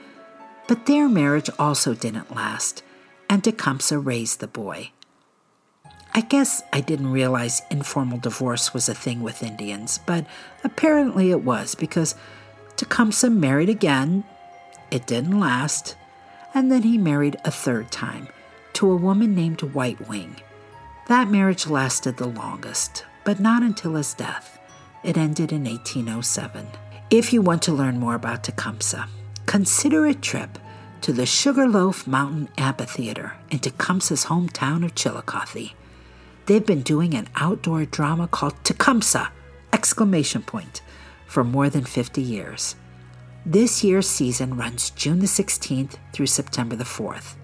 But 0.69 0.85
their 0.85 1.09
marriage 1.09 1.49
also 1.59 1.95
didn't 1.95 2.37
last, 2.37 2.83
and 3.31 3.43
Tecumseh 3.43 3.99
raised 3.99 4.41
the 4.41 4.49
boy. 4.49 4.91
I 6.15 6.21
guess 6.21 6.63
I 6.73 6.83
didn't 6.83 7.11
realize 7.11 7.63
informal 7.71 8.19
divorce 8.19 8.75
was 8.75 8.89
a 8.89 8.95
thing 8.95 9.23
with 9.23 9.43
Indians, 9.43 9.99
but 10.05 10.27
apparently 10.63 11.31
it 11.31 11.43
was 11.43 11.75
because 11.75 12.15
Tecumseh 12.77 13.31
married 13.31 13.71
again. 13.71 14.25
It 14.91 15.07
didn't 15.07 15.41
last. 15.41 15.97
And 16.53 16.71
then 16.71 16.83
he 16.83 16.99
married 16.99 17.39
a 17.47 17.51
third 17.51 17.91
time 17.91 18.29
to 18.75 18.91
a 18.91 18.97
woman 18.97 19.35
named 19.35 19.63
White 19.63 20.07
Wing. 20.07 20.37
That 21.09 21.31
marriage 21.31 21.67
lasted 21.67 22.19
the 22.19 22.27
longest, 22.29 23.07
but 23.25 23.41
not 23.41 23.63
until 23.63 23.95
his 23.95 24.13
death. 24.13 24.59
It 25.03 25.17
ended 25.17 25.51
in 25.51 25.65
1807. 25.65 26.67
If 27.09 27.33
you 27.33 27.41
want 27.41 27.63
to 27.63 27.73
learn 27.73 27.99
more 27.99 28.15
about 28.15 28.45
Tecumseh, 28.45 29.09
consider 29.47 30.07
a 30.07 30.15
trip 30.15 30.59
to 31.01 31.13
the 31.13 31.27
Sugarloaf 31.27 32.07
Mountain 32.07 32.51
Amphitheater 32.59 33.35
in 33.51 33.61
Tecumseh's 33.61 34.27
hometown 34.27 34.85
of 34.85 34.95
Chillicothe. 34.95 35.73
They've 36.47 36.65
been 36.65 36.83
doing 36.83 37.15
an 37.15 37.29
outdoor 37.37 37.85
drama 37.85 38.29
called 38.29 38.55
Tecumseh! 38.65 39.31
exclamation 39.73 40.43
point 40.43 40.83
for 41.27 41.43
more 41.43 41.71
than 41.71 41.85
50 41.85 42.21
years. 42.21 42.77
This 43.45 43.83
year's 43.83 44.09
season 44.09 44.57
runs 44.57 44.91
June 44.91 45.19
the 45.19 45.27
16th 45.27 45.97
through 46.13 46.27
September 46.27 46.77
the 46.77 46.85
4th. 46.85 47.35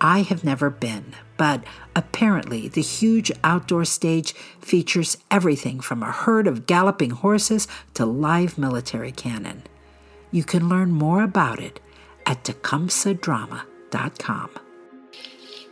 I 0.00 0.22
have 0.22 0.44
never 0.44 0.70
been, 0.70 1.14
but 1.36 1.62
apparently 1.94 2.68
the 2.68 2.82
huge 2.82 3.30
outdoor 3.44 3.84
stage 3.84 4.32
features 4.60 5.18
everything 5.30 5.80
from 5.80 6.02
a 6.02 6.10
herd 6.10 6.46
of 6.46 6.66
galloping 6.66 7.10
horses 7.10 7.68
to 7.94 8.06
live 8.06 8.58
military 8.58 9.12
cannon. 9.12 9.62
You 10.30 10.44
can 10.44 10.68
learn 10.68 10.92
more 10.92 11.22
about 11.22 11.60
it 11.60 11.80
at 12.26 12.44
tecumsehdrama.com. 12.44 14.50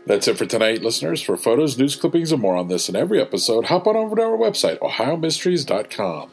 That's 0.08 0.26
it 0.26 0.38
for 0.38 0.46
tonight, 0.46 0.80
listeners. 0.80 1.20
For 1.20 1.36
photos, 1.36 1.76
news 1.76 1.94
clippings, 1.94 2.32
and 2.32 2.40
more 2.40 2.56
on 2.56 2.68
this 2.68 2.88
and 2.88 2.96
every 2.96 3.20
episode, 3.20 3.66
hop 3.66 3.86
on 3.86 3.94
over 3.94 4.16
to 4.16 4.22
our 4.22 4.38
website, 4.38 4.78
ohiomysteries.com. 4.78 6.30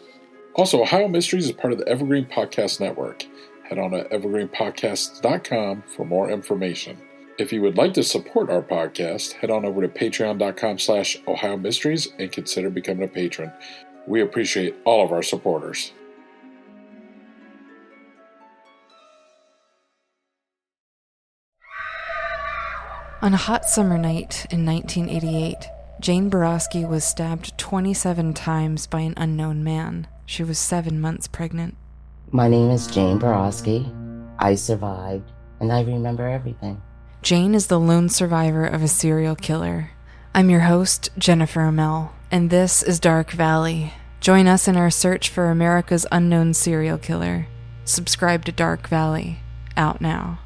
Also, 0.54 0.82
Ohio 0.82 1.10
Mysteries 1.10 1.48
is 1.48 1.52
part 1.52 1.74
of 1.74 1.80
the 1.80 1.88
Evergreen 1.90 2.26
Podcast 2.26 2.80
Network. 2.80 3.26
Head 3.64 3.78
on 3.78 3.92
to 3.92 4.06
evergreenpodcasts.com 4.06 5.84
for 5.94 6.06
more 6.06 6.30
information. 6.30 6.98
If 7.38 7.52
you 7.52 7.62
would 7.64 7.76
like 7.76 7.94
to 7.96 8.04
support 8.04 8.50
our 8.50 8.62
podcast, 8.62 9.34
head 9.34 9.52
on 9.52 9.66
over 9.66 9.82
to 9.82 9.90
patreon.com 9.90 10.80
slash 10.80 11.18
Ohio 11.28 11.58
Mysteries 11.58 12.08
and 12.18 12.32
consider 12.32 12.70
becoming 12.70 13.04
a 13.04 13.12
patron. 13.12 13.52
We 14.08 14.22
appreciate 14.22 14.78
all 14.86 15.04
of 15.04 15.12
our 15.12 15.22
supporters. 15.22 15.92
On 23.26 23.34
a 23.34 23.38
hot 23.38 23.66
summer 23.66 23.98
night 23.98 24.46
in 24.52 24.68
1988, 24.68 25.56
Jane 26.00 26.30
Boroski 26.30 26.88
was 26.88 27.04
stabbed 27.04 27.58
27 27.58 28.36
times 28.36 28.86
by 28.86 29.00
an 29.00 29.16
unknown 29.18 29.64
man. 29.64 30.06
She 30.28 30.44
was 30.44 30.60
seven 30.60 31.02
months 31.02 31.28
pregnant. 31.28 31.76
My 32.30 32.48
name 32.48 32.70
is 32.70 32.86
Jane 32.86 33.18
Boroski. 33.18 33.92
I 34.38 34.54
survived, 34.54 35.32
and 35.60 35.74
I 35.74 35.82
remember 35.82 36.28
everything. 36.28 36.80
Jane 37.24 37.56
is 37.56 37.66
the 37.66 37.80
lone 37.80 38.10
survivor 38.10 38.64
of 38.64 38.84
a 38.84 38.88
serial 38.88 39.36
killer. 39.36 39.90
I'm 40.36 40.52
your 40.52 40.60
host, 40.60 41.10
Jennifer 41.18 41.62
Amell, 41.62 42.12
and 42.30 42.52
this 42.52 42.84
is 42.84 43.00
Dark 43.00 43.32
Valley. 43.32 43.92
Join 44.20 44.46
us 44.46 44.68
in 44.68 44.78
our 44.78 44.92
search 44.92 45.30
for 45.30 45.50
America's 45.50 46.06
unknown 46.12 46.54
serial 46.54 47.00
killer. 47.00 47.48
Subscribe 47.86 48.46
to 48.46 48.52
Dark 48.52 48.88
Valley, 48.88 49.40
out 49.76 50.00
now. 50.00 50.42